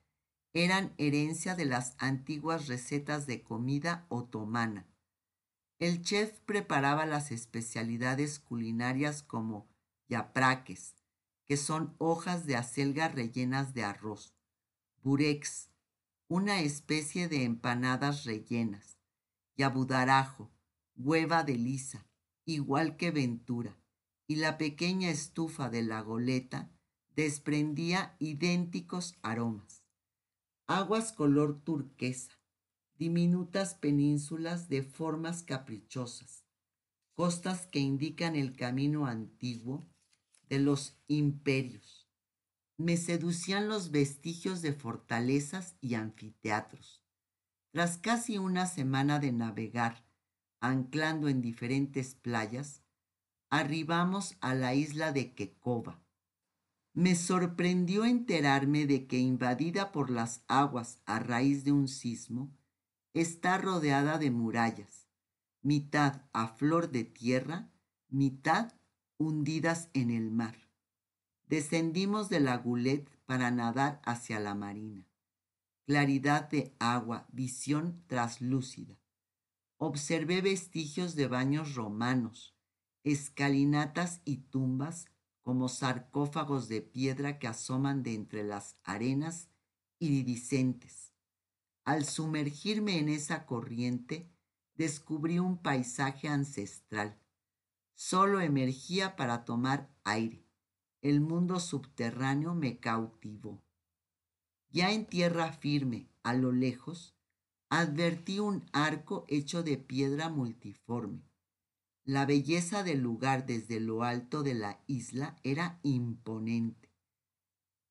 eran 0.53 0.93
herencia 0.99 1.55
de 1.55 1.65
las 1.65 1.95
antiguas 1.97 2.67
recetas 2.67 3.25
de 3.25 3.41
comida 3.41 4.05
otomana. 4.09 4.85
El 5.79 6.03
chef 6.03 6.39
preparaba 6.41 7.07
las 7.07 7.31
especialidades 7.31 8.37
culinarias 8.37 9.23
como 9.23 9.67
yapraques, 10.09 10.93
que 11.47 11.57
son 11.57 11.95
hojas 11.97 12.45
de 12.45 12.55
acelga 12.55 13.07
rellenas 13.07 13.73
de 13.73 13.83
arroz, 13.85 14.35
burex, 15.01 15.71
una 16.27 16.61
especie 16.61 17.27
de 17.27 17.45
empanadas 17.45 18.25
rellenas, 18.25 18.99
yabudarajo, 19.57 20.51
hueva 20.95 21.43
de 21.43 21.57
lisa, 21.57 22.05
igual 22.45 22.95
que 22.95 23.09
ventura, 23.09 23.75
y 24.27 24.37
la 24.37 24.57
pequeña 24.57 25.09
estufa 25.09 25.69
de 25.69 25.83
la 25.83 26.01
goleta 26.01 26.71
desprendía 27.15 28.15
idénticos 28.19 29.15
aromas. 29.21 29.83
Aguas 30.67 31.11
color 31.11 31.61
turquesa, 31.63 32.39
diminutas 32.97 33.75
penínsulas 33.75 34.69
de 34.69 34.81
formas 34.81 35.43
caprichosas, 35.43 36.45
costas 37.15 37.67
que 37.67 37.79
indican 37.79 38.35
el 38.35 38.55
camino 38.55 39.05
antiguo 39.05 39.85
de 40.49 40.59
los 40.59 40.97
imperios. 41.07 42.07
Me 42.77 42.97
seducían 42.97 43.67
los 43.67 43.91
vestigios 43.91 44.61
de 44.61 44.73
fortalezas 44.73 45.75
y 45.79 45.93
anfiteatros. 45.95 47.03
Tras 47.71 47.97
casi 47.97 48.37
una 48.37 48.65
semana 48.67 49.19
de 49.19 49.31
navegar, 49.31 50.05
anclando 50.59 51.27
en 51.27 51.41
diferentes 51.41 52.15
playas, 52.15 52.82
arribamos 53.53 54.35
a 54.41 54.55
la 54.55 54.73
isla 54.73 55.11
de 55.11 55.35
Quecoba. 55.35 56.01
Me 56.95 57.13
sorprendió 57.13 58.03
enterarme 58.03 58.87
de 58.87 59.05
que 59.05 59.19
invadida 59.19 59.91
por 59.91 60.09
las 60.09 60.43
aguas 60.47 61.03
a 61.05 61.19
raíz 61.19 61.63
de 61.63 61.71
un 61.71 61.87
sismo, 61.87 62.51
está 63.13 63.59
rodeada 63.59 64.17
de 64.17 64.31
murallas, 64.31 65.07
mitad 65.61 66.23
a 66.33 66.47
flor 66.47 66.89
de 66.89 67.03
tierra, 67.03 67.69
mitad 68.09 68.73
hundidas 69.19 69.91
en 69.93 70.09
el 70.09 70.31
mar. 70.31 70.57
Descendimos 71.47 72.29
de 72.29 72.39
la 72.39 72.57
gulet 72.57 73.07
para 73.27 73.51
nadar 73.51 74.01
hacia 74.03 74.39
la 74.39 74.55
marina. 74.55 75.05
Claridad 75.85 76.49
de 76.49 76.73
agua, 76.79 77.27
visión 77.31 78.03
traslúcida. 78.07 78.97
Observé 79.77 80.41
vestigios 80.41 81.13
de 81.13 81.27
baños 81.27 81.75
romanos, 81.75 82.52
escalinatas 83.03 84.21
y 84.25 84.37
tumbas 84.37 85.05
como 85.41 85.67
sarcófagos 85.67 86.69
de 86.69 86.81
piedra 86.81 87.37
que 87.37 87.47
asoman 87.47 88.01
de 88.01 88.13
entre 88.13 88.43
las 88.43 88.77
arenas 88.83 89.49
iridiscentes. 89.99 91.13
Al 91.83 92.05
sumergirme 92.05 92.97
en 92.97 93.09
esa 93.09 93.45
corriente, 93.45 94.31
descubrí 94.75 95.39
un 95.39 95.57
paisaje 95.57 96.29
ancestral. 96.29 97.19
Solo 97.93 98.39
emergía 98.39 99.15
para 99.15 99.43
tomar 99.43 99.93
aire. 100.03 100.47
El 101.01 101.19
mundo 101.19 101.59
subterráneo 101.59 102.55
me 102.55 102.79
cautivó. 102.79 103.61
Ya 104.69 104.91
en 104.91 105.05
tierra 105.05 105.51
firme, 105.51 106.09
a 106.23 106.33
lo 106.33 106.53
lejos, 106.53 107.13
advertí 107.69 108.39
un 108.39 108.65
arco 108.71 109.25
hecho 109.27 109.61
de 109.61 109.77
piedra 109.77 110.29
multiforme. 110.29 111.32
La 112.05 112.25
belleza 112.25 112.83
del 112.83 112.99
lugar 112.99 113.45
desde 113.45 113.79
lo 113.79 114.03
alto 114.03 114.43
de 114.43 114.53
la 114.53 114.83
isla 114.87 115.37
era 115.43 115.79
imponente. 115.83 116.91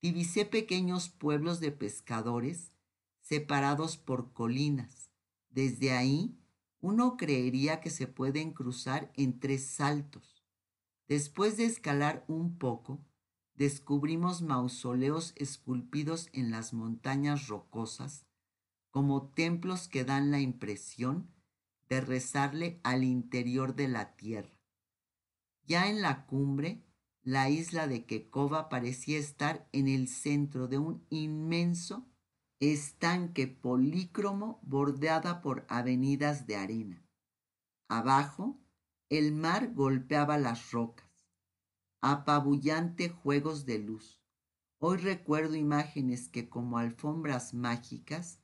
Divisé 0.02 0.44
pequeños 0.44 1.08
pueblos 1.08 1.60
de 1.60 1.72
pescadores 1.72 2.72
separados 3.20 3.96
por 3.96 4.34
colinas. 4.34 5.10
Desde 5.48 5.92
ahí, 5.92 6.36
uno 6.80 7.16
creería 7.16 7.80
que 7.80 7.88
se 7.88 8.06
pueden 8.06 8.52
cruzar 8.52 9.10
en 9.14 9.40
tres 9.40 9.64
saltos. 9.66 10.44
Después 11.08 11.56
de 11.56 11.64
escalar 11.64 12.24
un 12.28 12.58
poco, 12.58 13.00
descubrimos 13.54 14.42
mausoleos 14.42 15.32
esculpidos 15.36 16.28
en 16.34 16.50
las 16.50 16.74
montañas 16.74 17.48
rocosas 17.48 18.26
como 18.90 19.30
templos 19.30 19.88
que 19.88 20.04
dan 20.04 20.30
la 20.30 20.40
impresión 20.40 21.30
de 21.92 22.00
rezarle 22.00 22.80
al 22.84 23.04
interior 23.04 23.74
de 23.74 23.86
la 23.86 24.16
tierra. 24.16 24.58
Ya 25.66 25.90
en 25.90 26.00
la 26.00 26.24
cumbre, 26.24 26.86
la 27.22 27.50
isla 27.50 27.86
de 27.86 28.06
Quecova 28.06 28.70
parecía 28.70 29.18
estar 29.18 29.68
en 29.72 29.88
el 29.88 30.08
centro 30.08 30.68
de 30.68 30.78
un 30.78 31.04
inmenso 31.10 32.08
estanque 32.60 33.46
polícromo 33.46 34.58
bordeada 34.62 35.42
por 35.42 35.66
avenidas 35.68 36.46
de 36.46 36.56
arena. 36.56 37.06
Abajo, 37.88 38.58
el 39.10 39.32
mar 39.32 39.74
golpeaba 39.74 40.38
las 40.38 40.70
rocas. 40.70 41.28
Apabullante 42.00 43.10
juegos 43.10 43.66
de 43.66 43.80
luz. 43.80 44.18
Hoy 44.78 44.96
recuerdo 44.96 45.56
imágenes 45.56 46.30
que 46.30 46.48
como 46.48 46.78
alfombras 46.78 47.52
mágicas 47.52 48.41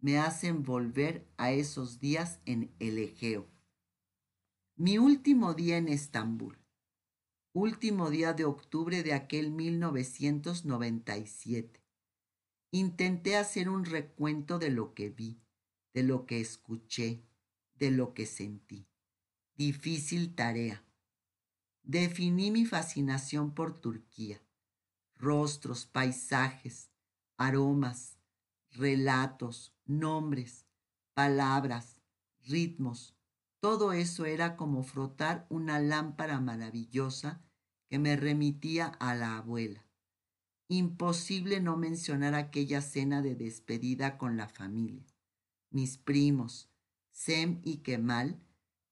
me 0.00 0.18
hacen 0.18 0.62
volver 0.62 1.26
a 1.36 1.52
esos 1.52 2.00
días 2.00 2.40
en 2.46 2.74
el 2.78 2.96
Egeo. 2.98 3.46
Mi 4.76 4.96
último 4.98 5.52
día 5.54 5.76
en 5.76 5.88
Estambul. 5.88 6.56
Último 7.52 8.10
día 8.10 8.32
de 8.32 8.44
octubre 8.44 9.02
de 9.02 9.12
aquel 9.12 9.50
1997. 9.50 11.82
Intenté 12.70 13.36
hacer 13.36 13.68
un 13.68 13.84
recuento 13.84 14.60
de 14.60 14.70
lo 14.70 14.94
que 14.94 15.10
vi, 15.10 15.42
de 15.92 16.04
lo 16.04 16.24
que 16.24 16.40
escuché, 16.40 17.24
de 17.74 17.90
lo 17.90 18.14
que 18.14 18.26
sentí. 18.26 18.86
Difícil 19.56 20.32
tarea. 20.34 20.84
Definí 21.82 22.52
mi 22.52 22.64
fascinación 22.64 23.52
por 23.52 23.80
Turquía. 23.80 24.40
Rostros, 25.16 25.86
paisajes, 25.86 26.92
aromas, 27.36 28.19
relatos, 28.72 29.74
nombres, 29.86 30.66
palabras, 31.14 32.00
ritmos. 32.42 33.14
Todo 33.60 33.92
eso 33.92 34.24
era 34.24 34.56
como 34.56 34.82
frotar 34.82 35.46
una 35.50 35.78
lámpara 35.80 36.40
maravillosa 36.40 37.42
que 37.88 37.98
me 37.98 38.16
remitía 38.16 38.86
a 38.86 39.14
la 39.14 39.36
abuela. 39.36 39.84
Imposible 40.68 41.60
no 41.60 41.76
mencionar 41.76 42.34
aquella 42.34 42.80
cena 42.80 43.22
de 43.22 43.34
despedida 43.34 44.16
con 44.16 44.36
la 44.36 44.48
familia. 44.48 45.04
Mis 45.70 45.98
primos, 45.98 46.70
Sem 47.10 47.60
y 47.64 47.78
Kemal, 47.78 48.40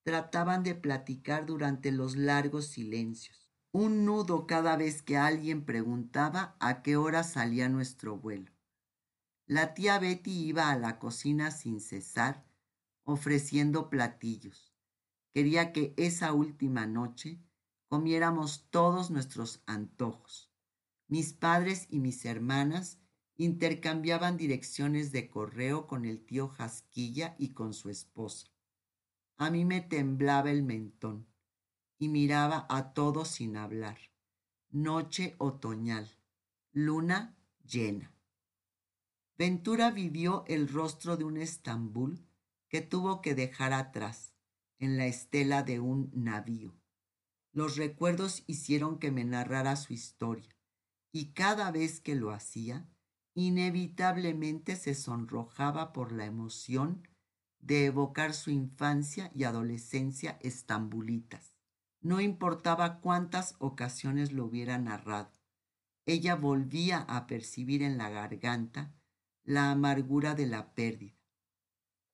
trataban 0.03 0.65
de 0.65 0.75
platicar 0.75 1.47
durante 1.47 1.93
los 1.93 2.17
largos 2.17 2.67
silencios. 2.67 3.49
Un 3.73 4.05
nudo 4.05 4.47
cada 4.47 4.77
vez 4.77 5.03
que 5.03 5.17
alguien 5.17 5.65
preguntaba 5.65 6.57
a 6.59 6.83
qué 6.83 6.97
hora 6.97 7.23
salía 7.23 7.69
nuestro 7.69 8.17
vuelo. 8.17 8.58
La 9.49 9.73
tía 9.73 9.99
Betty 9.99 10.47
iba 10.47 10.71
a 10.71 10.77
la 10.77 10.99
cocina 10.99 11.51
sin 11.51 11.81
cesar, 11.81 12.45
ofreciendo 13.05 13.89
platillos. 13.89 14.75
Quería 15.33 15.73
que 15.73 15.95
esa 15.97 16.35
última 16.35 16.87
noche 16.87 17.41
comiéramos 17.87 18.69
todos 18.69 19.11
nuestros 19.11 19.63
antojos. 19.65 20.53
Mis 21.07 21.33
padres 21.33 21.87
y 21.89 21.99
mis 21.99 22.27
hermanas 22.27 22.99
intercambiaban 23.39 24.37
direcciones 24.37 25.13
de 25.13 25.31
correo 25.31 25.87
con 25.87 26.05
el 26.05 26.27
tío 26.27 26.49
Jasquilla 26.49 27.35
y 27.39 27.55
con 27.55 27.73
su 27.73 27.89
esposa. 27.89 28.49
A 29.39 29.51
mí 29.51 29.65
me 29.65 29.81
temblaba 29.81 30.51
el 30.51 30.63
mentón 30.63 31.27
y 31.99 32.11
miraba 32.11 32.67
a 32.69 32.93
todos 32.93 33.29
sin 33.29 33.57
hablar. 33.57 33.97
Noche 34.69 35.37
otoñal, 35.39 36.19
luna 36.73 37.35
llena. 37.65 38.13
Ventura 39.39 39.93
vivió 39.93 40.43
el 40.49 40.67
rostro 40.67 41.17
de 41.17 41.23
un 41.23 41.37
Estambul 41.37 42.27
que 42.69 42.81
tuvo 42.81 43.23
que 43.23 43.37
dejar 43.37 43.73
atrás 43.73 44.35
en 44.81 44.97
la 44.97 45.07
estela 45.07 45.63
de 45.63 45.79
un 45.79 46.11
navío. 46.13 46.75
Los 47.53 47.77
recuerdos 47.77 48.43
hicieron 48.49 48.99
que 48.99 49.13
me 49.13 49.25
narrara 49.25 49.77
su 49.77 49.93
historia 49.93 50.57
y 51.13 51.35
cada 51.35 51.71
vez 51.71 52.01
que 52.01 52.17
lo 52.17 52.33
hacía, 52.33 52.89
inevitablemente 53.35 54.75
se 54.75 54.97
sonrojaba 54.97 55.93
por 55.93 56.11
la 56.11 56.25
emoción 56.25 57.07
de 57.61 57.87
evocar 57.87 58.35
su 58.35 58.51
infancia 58.51 59.31
y 59.37 59.45
adolescencia 59.45 60.37
estambulitas. 60.41 61.55
No 62.01 62.21
importaba 62.21 63.01
cuántas 63.01 63.55
ocasiones 63.61 64.33
lo 64.33 64.47
hubiera 64.47 64.79
narrado, 64.79 65.31
ella 66.07 66.35
volvía 66.35 66.99
a 67.03 67.29
percibir 67.29 67.85
en 67.85 67.99
la 67.99 68.11
garganta 68.11 68.98
la 69.49 69.71
amargura 69.71 70.35
de 70.35 70.47
la 70.47 70.75
pérdida. 70.75 71.17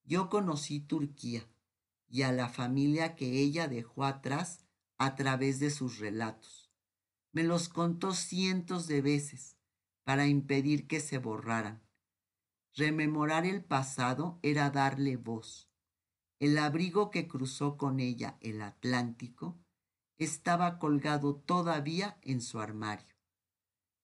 Yo 0.04 0.28
conocí 0.28 0.78
Turquía 0.78 1.44
y 2.08 2.22
a 2.22 2.30
la 2.30 2.48
familia 2.48 3.16
que 3.16 3.40
ella 3.40 3.66
dejó 3.66 4.04
atrás 4.04 4.64
a 4.98 5.16
través 5.16 5.58
de 5.58 5.70
sus 5.70 5.98
relatos. 5.98 6.70
Me 7.32 7.42
los 7.42 7.68
contó 7.68 8.14
cientos 8.14 8.86
de 8.86 9.02
veces 9.02 9.56
para 10.04 10.28
impedir 10.28 10.86
que 10.86 11.00
se 11.00 11.18
borraran. 11.18 11.82
Rememorar 12.72 13.46
el 13.46 13.64
pasado 13.64 14.38
era 14.42 14.70
darle 14.70 15.16
voz. 15.16 15.68
El 16.38 16.56
abrigo 16.56 17.10
que 17.10 17.26
cruzó 17.26 17.76
con 17.76 17.98
ella 17.98 18.38
el 18.42 18.62
Atlántico 18.62 19.58
estaba 20.18 20.78
colgado 20.78 21.34
todavía 21.34 22.16
en 22.22 22.40
su 22.40 22.60
armario. 22.60 23.13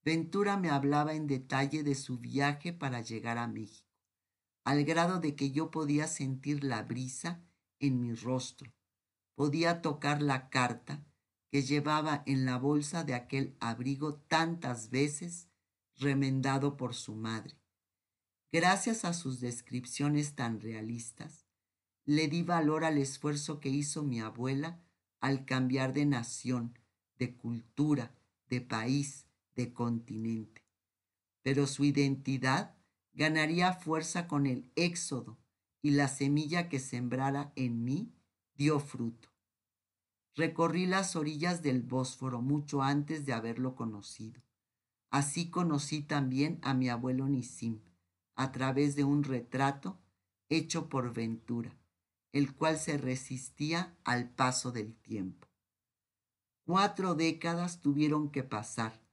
Ventura 0.02 0.56
me 0.56 0.70
hablaba 0.70 1.14
en 1.14 1.26
detalle 1.26 1.82
de 1.82 1.94
su 1.94 2.18
viaje 2.18 2.72
para 2.72 3.02
llegar 3.02 3.36
a 3.36 3.46
México, 3.46 3.90
al 4.64 4.84
grado 4.84 5.20
de 5.20 5.36
que 5.36 5.50
yo 5.50 5.70
podía 5.70 6.06
sentir 6.08 6.64
la 6.64 6.82
brisa 6.82 7.42
en 7.80 8.00
mi 8.00 8.14
rostro, 8.14 8.72
podía 9.34 9.82
tocar 9.82 10.22
la 10.22 10.48
carta 10.48 11.04
que 11.50 11.62
llevaba 11.62 12.22
en 12.26 12.46
la 12.46 12.56
bolsa 12.56 13.04
de 13.04 13.14
aquel 13.14 13.56
abrigo 13.60 14.14
tantas 14.14 14.90
veces 14.90 15.48
remendado 15.96 16.76
por 16.76 16.94
su 16.94 17.14
madre. 17.14 17.58
Gracias 18.52 19.04
a 19.04 19.12
sus 19.12 19.40
descripciones 19.40 20.34
tan 20.34 20.60
realistas, 20.60 21.46
le 22.06 22.26
di 22.28 22.42
valor 22.42 22.84
al 22.84 22.98
esfuerzo 22.98 23.60
que 23.60 23.68
hizo 23.68 24.02
mi 24.02 24.20
abuela 24.20 24.82
al 25.20 25.44
cambiar 25.44 25.92
de 25.92 26.06
nación, 26.06 26.78
de 27.18 27.36
cultura, 27.36 28.14
de 28.48 28.60
país, 28.60 29.26
de 29.60 29.74
continente. 29.74 30.64
Pero 31.42 31.66
su 31.66 31.84
identidad 31.84 32.74
ganaría 33.12 33.74
fuerza 33.74 34.26
con 34.26 34.46
el 34.46 34.70
éxodo 34.74 35.38
y 35.82 35.90
la 35.90 36.08
semilla 36.08 36.70
que 36.70 36.78
sembrara 36.78 37.52
en 37.56 37.84
mí 37.84 38.14
dio 38.54 38.80
fruto. 38.80 39.28
Recorrí 40.34 40.86
las 40.86 41.14
orillas 41.14 41.62
del 41.62 41.82
Bósforo 41.82 42.40
mucho 42.40 42.82
antes 42.82 43.26
de 43.26 43.34
haberlo 43.34 43.74
conocido. 43.74 44.40
Así 45.10 45.50
conocí 45.50 46.02
también 46.02 46.58
a 46.62 46.72
mi 46.72 46.88
abuelo 46.88 47.28
Nisim, 47.28 47.80
a 48.36 48.52
través 48.52 48.96
de 48.96 49.04
un 49.04 49.24
retrato 49.24 49.98
hecho 50.48 50.88
por 50.88 51.12
Ventura, 51.12 51.76
el 52.32 52.54
cual 52.54 52.78
se 52.78 52.96
resistía 52.96 53.94
al 54.04 54.30
paso 54.30 54.72
del 54.72 54.94
tiempo. 54.94 55.48
Cuatro 56.64 57.14
décadas 57.14 57.80
tuvieron 57.80 58.30
que 58.30 58.44
pasar 58.44 59.09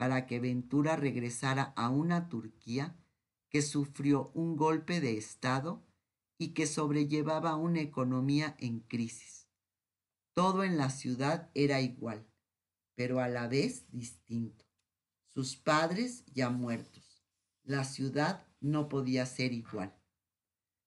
para 0.00 0.26
que 0.26 0.40
Ventura 0.40 0.96
regresara 0.96 1.74
a 1.76 1.90
una 1.90 2.30
Turquía 2.30 2.96
que 3.50 3.60
sufrió 3.60 4.30
un 4.32 4.56
golpe 4.56 4.98
de 4.98 5.18
Estado 5.18 5.86
y 6.38 6.54
que 6.54 6.66
sobrellevaba 6.66 7.56
una 7.56 7.80
economía 7.80 8.56
en 8.60 8.80
crisis. 8.80 9.46
Todo 10.32 10.64
en 10.64 10.78
la 10.78 10.88
ciudad 10.88 11.50
era 11.52 11.82
igual, 11.82 12.26
pero 12.94 13.20
a 13.20 13.28
la 13.28 13.46
vez 13.46 13.84
distinto. 13.92 14.64
Sus 15.26 15.56
padres 15.56 16.24
ya 16.32 16.48
muertos. 16.48 17.22
La 17.62 17.84
ciudad 17.84 18.48
no 18.58 18.88
podía 18.88 19.26
ser 19.26 19.52
igual. 19.52 19.94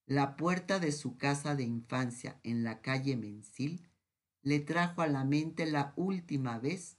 La 0.07 0.36
puerta 0.36 0.80
de 0.80 0.91
su 0.91 1.18
casa 1.18 1.55
de 1.55 1.66
infancia 1.66 2.39
en 2.41 2.64
la 2.64 2.82
calle 2.82 3.16
Mensil 3.16 3.88
le 4.41 4.59
trajo 4.59 5.03
a 5.03 5.07
la 5.07 5.24
mente 5.24 5.68
la 5.68 5.93
última 5.97 6.57
vez 6.57 6.97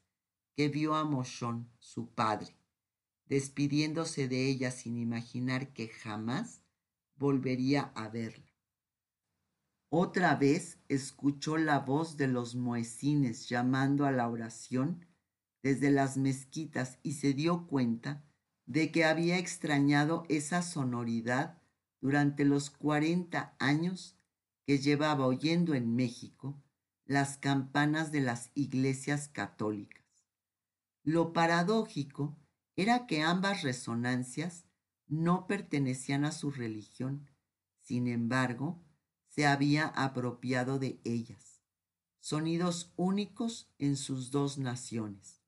que 0.56 0.68
vio 0.68 0.94
a 0.94 1.04
Moshon, 1.04 1.68
su 1.78 2.08
padre, 2.14 2.56
despidiéndose 3.26 4.28
de 4.28 4.48
ella 4.48 4.70
sin 4.70 4.96
imaginar 4.96 5.72
que 5.72 5.88
jamás 5.88 6.62
volvería 7.16 7.92
a 7.94 8.08
verla. 8.08 8.52
Otra 9.88 10.34
vez 10.34 10.78
escuchó 10.88 11.56
la 11.56 11.78
voz 11.78 12.16
de 12.16 12.26
los 12.26 12.56
muecines 12.56 13.48
llamando 13.48 14.06
a 14.06 14.12
la 14.12 14.28
oración 14.28 15.06
desde 15.62 15.90
las 15.90 16.16
mezquitas 16.16 16.98
y 17.02 17.12
se 17.12 17.32
dio 17.32 17.66
cuenta 17.66 18.24
de 18.66 18.90
que 18.90 19.04
había 19.04 19.38
extrañado 19.38 20.24
esa 20.28 20.62
sonoridad 20.62 21.62
durante 22.00 22.44
los 22.44 22.70
cuarenta 22.70 23.54
años 23.58 24.18
que 24.66 24.78
llevaba 24.78 25.26
oyendo 25.26 25.74
en 25.74 25.94
México 25.94 26.60
las 27.06 27.38
campanas 27.38 28.12
de 28.12 28.20
las 28.20 28.50
iglesias 28.54 29.28
católicas. 29.28 30.03
Lo 31.04 31.34
paradójico 31.34 32.34
era 32.76 33.06
que 33.06 33.22
ambas 33.22 33.62
resonancias 33.62 34.64
no 35.06 35.46
pertenecían 35.46 36.24
a 36.24 36.32
su 36.32 36.50
religión, 36.50 37.30
sin 37.78 38.08
embargo, 38.08 38.82
se 39.28 39.46
había 39.46 39.88
apropiado 39.88 40.78
de 40.78 41.00
ellas, 41.04 41.60
sonidos 42.20 42.94
únicos 42.96 43.70
en 43.78 43.96
sus 43.96 44.30
dos 44.30 44.56
naciones. 44.56 45.42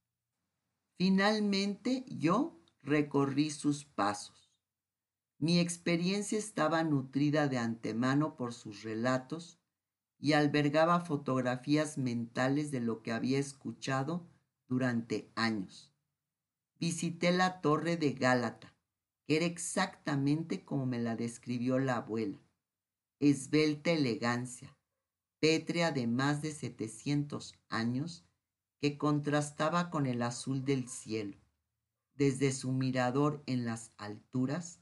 Finalmente 0.99 2.05
yo 2.07 2.61
recorrí 2.83 3.51
sus 3.51 3.87
pasos. 3.87 4.53
Mi 5.39 5.59
experiencia 5.59 6.39
estaba 6.39 6.85
nutrida 6.85 7.49
de 7.49 7.57
antemano 7.57 8.37
por 8.37 8.53
sus 8.53 8.83
relatos 8.83 9.59
y 10.19 10.35
albergaba 10.35 11.01
fotografías 11.01 11.97
mentales 11.97 12.71
de 12.71 12.81
lo 12.81 13.03
que 13.03 13.13
había 13.13 13.39
escuchado 13.39 14.27
durante 14.69 15.31
años. 15.35 15.93
Visité 16.79 17.33
la 17.33 17.61
torre 17.61 17.97
de 17.97 18.13
Gálata, 18.13 18.75
que 19.27 19.37
era 19.37 19.47
exactamente 19.47 20.65
como 20.65 20.87
me 20.87 20.99
la 20.99 21.17
describió 21.17 21.79
la 21.79 21.97
abuela. 21.97 22.39
Esbelta 23.19 23.93
elegancia, 23.93 24.77
pétrea 25.41 25.91
de 25.91 26.07
más 26.07 26.43
de 26.43 26.53
setecientos 26.53 27.55
años, 27.69 28.25
que 28.81 28.99
contrastaba 28.99 29.91
con 29.91 30.07
el 30.07 30.21
azul 30.23 30.65
del 30.65 30.89
cielo. 30.89 31.39
Desde 32.15 32.53
su 32.53 32.73
mirador 32.73 33.43
en 33.47 33.65
las 33.65 33.93
alturas, 33.97 34.81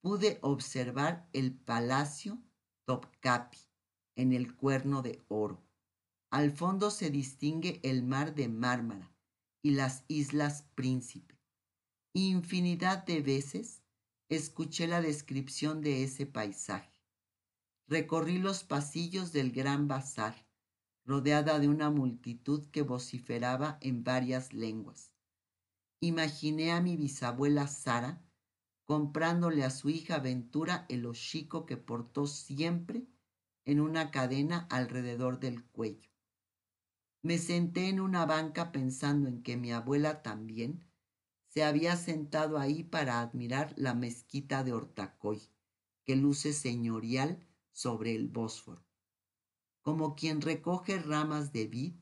pude 0.00 0.38
observar 0.42 1.28
el 1.32 1.52
palacio 1.52 2.42
Topkapi 2.86 3.58
en 4.16 4.32
el 4.32 4.56
cuerno 4.56 5.02
de 5.02 5.22
oro. 5.28 5.62
Al 6.30 6.50
fondo 6.50 6.90
se 6.90 7.10
distingue 7.10 7.80
el 7.82 8.02
mar 8.02 8.34
de 8.34 8.48
Mármara 8.48 9.09
y 9.62 9.72
las 9.72 10.04
islas 10.08 10.64
Príncipe. 10.74 11.38
Infinidad 12.12 13.04
de 13.04 13.20
veces 13.20 13.82
escuché 14.28 14.86
la 14.86 15.00
descripción 15.00 15.80
de 15.80 16.02
ese 16.02 16.26
paisaje. 16.26 17.00
Recorrí 17.86 18.38
los 18.38 18.64
pasillos 18.64 19.32
del 19.32 19.52
gran 19.52 19.88
bazar, 19.88 20.46
rodeada 21.04 21.58
de 21.58 21.68
una 21.68 21.90
multitud 21.90 22.66
que 22.70 22.82
vociferaba 22.82 23.78
en 23.80 24.04
varias 24.04 24.52
lenguas. 24.52 25.12
Imaginé 26.00 26.72
a 26.72 26.80
mi 26.80 26.96
bisabuela 26.96 27.66
Sara 27.66 28.22
comprándole 28.86 29.62
a 29.62 29.70
su 29.70 29.88
hija 29.88 30.18
Ventura 30.18 30.86
el 30.88 31.06
hocico 31.06 31.64
que 31.64 31.76
portó 31.76 32.26
siempre 32.26 33.06
en 33.64 33.80
una 33.80 34.10
cadena 34.10 34.66
alrededor 34.68 35.38
del 35.38 35.64
cuello. 35.64 36.09
Me 37.22 37.36
senté 37.36 37.88
en 37.88 38.00
una 38.00 38.24
banca 38.24 38.72
pensando 38.72 39.28
en 39.28 39.42
que 39.42 39.58
mi 39.58 39.72
abuela 39.72 40.22
también 40.22 40.86
se 41.48 41.64
había 41.64 41.96
sentado 41.96 42.58
ahí 42.58 42.82
para 42.82 43.20
admirar 43.20 43.74
la 43.76 43.92
mezquita 43.92 44.64
de 44.64 44.72
Hortacoy, 44.72 45.42
que 46.04 46.16
luce 46.16 46.52
señorial 46.52 47.46
sobre 47.72 48.14
el 48.14 48.28
Bósforo. 48.28 48.86
Como 49.82 50.14
quien 50.14 50.40
recoge 50.40 50.98
ramas 50.98 51.52
de 51.52 51.66
vid, 51.66 51.94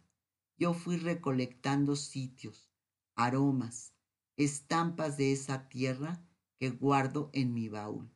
yo 0.56 0.74
fui 0.74 0.96
recolectando 0.96 1.96
sitios, 1.96 2.70
aromas, 3.14 3.94
estampas 4.36 5.16
de 5.16 5.32
esa 5.32 5.68
tierra 5.68 6.24
que 6.58 6.70
guardo 6.70 7.30
en 7.32 7.54
mi 7.54 7.68
baúl. 7.68 8.08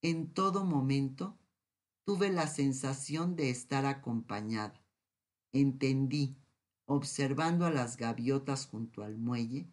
En 0.00 0.32
todo 0.32 0.64
momento 0.64 1.38
tuve 2.04 2.30
la 2.30 2.48
sensación 2.48 3.36
de 3.36 3.50
estar 3.50 3.86
acompañada. 3.86 4.81
Entendí, 5.52 6.36
observando 6.86 7.66
a 7.66 7.70
las 7.70 7.96
gaviotas 7.96 8.66
junto 8.66 9.02
al 9.04 9.18
muelle, 9.18 9.68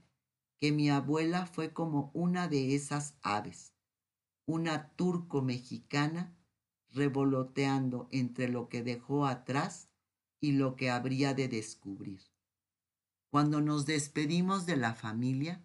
que 0.57 0.71
mi 0.71 0.89
abuela 0.89 1.45
fue 1.45 1.71
como 1.71 2.11
una 2.13 2.47
de 2.47 2.75
esas 2.75 3.15
aves, 3.21 3.73
una 4.45 4.89
turco 4.95 5.41
mexicana 5.41 6.35
revoloteando 6.91 8.07
entre 8.11 8.49
lo 8.49 8.67
que 8.67 8.83
dejó 8.83 9.25
atrás 9.25 9.89
y 10.41 10.53
lo 10.53 10.75
que 10.75 10.89
habría 10.89 11.33
de 11.33 11.47
descubrir. 11.47 12.21
Cuando 13.29 13.61
nos 13.61 13.85
despedimos 13.85 14.65
de 14.65 14.75
la 14.75 14.95
familia, 14.95 15.63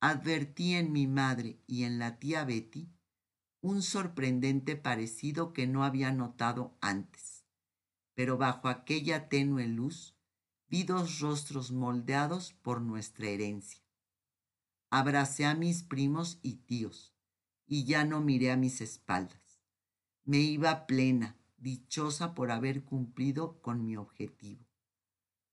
advertí 0.00 0.74
en 0.74 0.92
mi 0.92 1.06
madre 1.06 1.60
y 1.66 1.84
en 1.84 1.98
la 1.98 2.18
tía 2.18 2.44
Betty 2.44 2.88
un 3.60 3.82
sorprendente 3.82 4.76
parecido 4.76 5.52
que 5.52 5.66
no 5.66 5.84
había 5.84 6.12
notado 6.12 6.76
antes. 6.80 7.35
Pero 8.16 8.38
bajo 8.38 8.68
aquella 8.68 9.28
tenue 9.28 9.68
luz 9.68 10.16
vi 10.68 10.82
dos 10.82 11.20
rostros 11.20 11.70
moldeados 11.70 12.54
por 12.54 12.80
nuestra 12.80 13.28
herencia. 13.28 13.82
Abracé 14.90 15.44
a 15.44 15.54
mis 15.54 15.82
primos 15.82 16.40
y 16.42 16.54
tíos 16.56 17.14
y 17.66 17.84
ya 17.84 18.06
no 18.06 18.20
miré 18.20 18.50
a 18.50 18.56
mis 18.56 18.80
espaldas. 18.80 19.60
Me 20.24 20.38
iba 20.38 20.86
plena, 20.86 21.36
dichosa 21.58 22.34
por 22.34 22.50
haber 22.50 22.84
cumplido 22.84 23.60
con 23.60 23.84
mi 23.84 23.96
objetivo. 23.98 24.64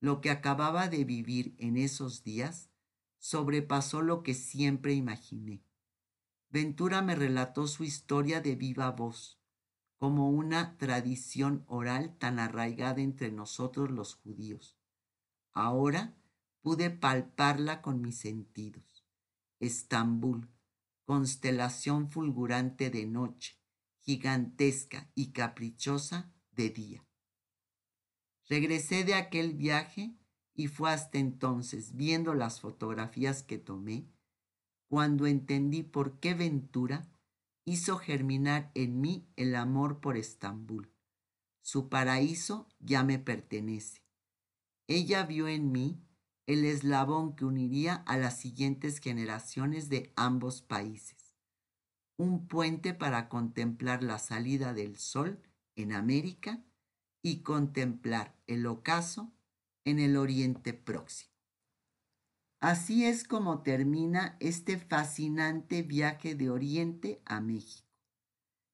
Lo 0.00 0.22
que 0.22 0.30
acababa 0.30 0.88
de 0.88 1.04
vivir 1.04 1.54
en 1.58 1.76
esos 1.76 2.24
días 2.24 2.70
sobrepasó 3.18 4.00
lo 4.00 4.22
que 4.22 4.32
siempre 4.32 4.94
imaginé. 4.94 5.62
Ventura 6.48 7.02
me 7.02 7.14
relató 7.14 7.66
su 7.66 7.84
historia 7.84 8.40
de 8.40 8.54
viva 8.54 8.90
voz, 8.90 9.38
como 9.98 10.30
una 10.30 10.76
tradición 10.76 11.64
oral 11.66 12.16
tan 12.18 12.38
arraigada 12.38 13.00
entre 13.00 13.30
nosotros 13.30 13.90
los 13.90 14.14
judíos. 14.14 14.76
Ahora 15.52 16.16
pude 16.62 16.90
palparla 16.90 17.82
con 17.82 18.00
mis 18.00 18.18
sentidos. 18.18 19.04
Estambul, 19.60 20.50
constelación 21.04 22.10
fulgurante 22.10 22.90
de 22.90 23.06
noche, 23.06 23.58
gigantesca 24.00 25.10
y 25.14 25.32
caprichosa 25.32 26.32
de 26.52 26.70
día. 26.70 27.04
Regresé 28.48 29.04
de 29.04 29.14
aquel 29.14 29.54
viaje 29.54 30.16
y 30.54 30.68
fue 30.68 30.92
hasta 30.92 31.18
entonces, 31.18 31.96
viendo 31.96 32.34
las 32.34 32.60
fotografías 32.60 33.42
que 33.42 33.58
tomé, 33.58 34.06
cuando 34.88 35.26
entendí 35.26 35.82
por 35.82 36.20
qué 36.20 36.34
Ventura 36.34 37.10
hizo 37.64 37.96
germinar 37.96 38.70
en 38.74 39.00
mí 39.00 39.26
el 39.36 39.54
amor 39.54 40.00
por 40.00 40.16
Estambul. 40.16 40.90
Su 41.62 41.88
paraíso 41.88 42.68
ya 42.78 43.02
me 43.04 43.18
pertenece. 43.18 44.02
Ella 44.86 45.24
vio 45.24 45.48
en 45.48 45.72
mí 45.72 46.02
el 46.46 46.64
eslabón 46.64 47.34
que 47.36 47.46
uniría 47.46 47.94
a 48.06 48.18
las 48.18 48.38
siguientes 48.38 48.98
generaciones 48.98 49.88
de 49.88 50.12
ambos 50.14 50.60
países, 50.60 51.34
un 52.18 52.46
puente 52.46 52.92
para 52.92 53.30
contemplar 53.30 54.02
la 54.02 54.18
salida 54.18 54.74
del 54.74 54.98
sol 54.98 55.40
en 55.74 55.92
América 55.92 56.62
y 57.22 57.38
contemplar 57.40 58.36
el 58.46 58.66
ocaso 58.66 59.32
en 59.86 59.98
el 59.98 60.18
Oriente 60.18 60.74
Próximo. 60.74 61.33
Así 62.64 63.04
es 63.04 63.24
como 63.24 63.60
termina 63.60 64.38
este 64.40 64.78
fascinante 64.78 65.82
viaje 65.82 66.34
de 66.34 66.48
Oriente 66.48 67.20
a 67.26 67.42
México. 67.42 67.86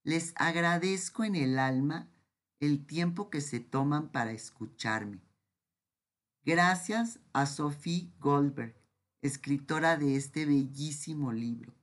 Les 0.04 0.32
agradezco 0.36 1.24
en 1.24 1.34
el 1.34 1.58
alma 1.58 2.08
el 2.60 2.86
tiempo 2.86 3.30
que 3.30 3.40
se 3.40 3.58
toman 3.58 4.12
para 4.12 4.30
escucharme. 4.30 5.20
Gracias 6.44 7.18
a 7.32 7.46
Sophie 7.46 8.12
Goldberg, 8.20 8.76
escritora 9.22 9.96
de 9.96 10.14
este 10.14 10.46
bellísimo 10.46 11.32
libro. 11.32 11.74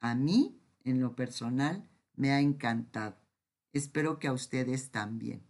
A 0.00 0.14
mí, 0.14 0.60
en 0.84 1.00
lo 1.00 1.16
personal, 1.16 1.88
me 2.14 2.32
ha 2.32 2.40
encantado. 2.40 3.16
Espero 3.72 4.18
que 4.18 4.28
a 4.28 4.34
ustedes 4.34 4.90
también. 4.90 5.42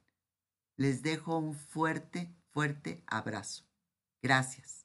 Les 0.76 1.02
dejo 1.02 1.38
un 1.38 1.54
fuerte, 1.54 2.32
fuerte 2.52 3.02
abrazo. 3.08 3.64
Gracias. 4.22 4.84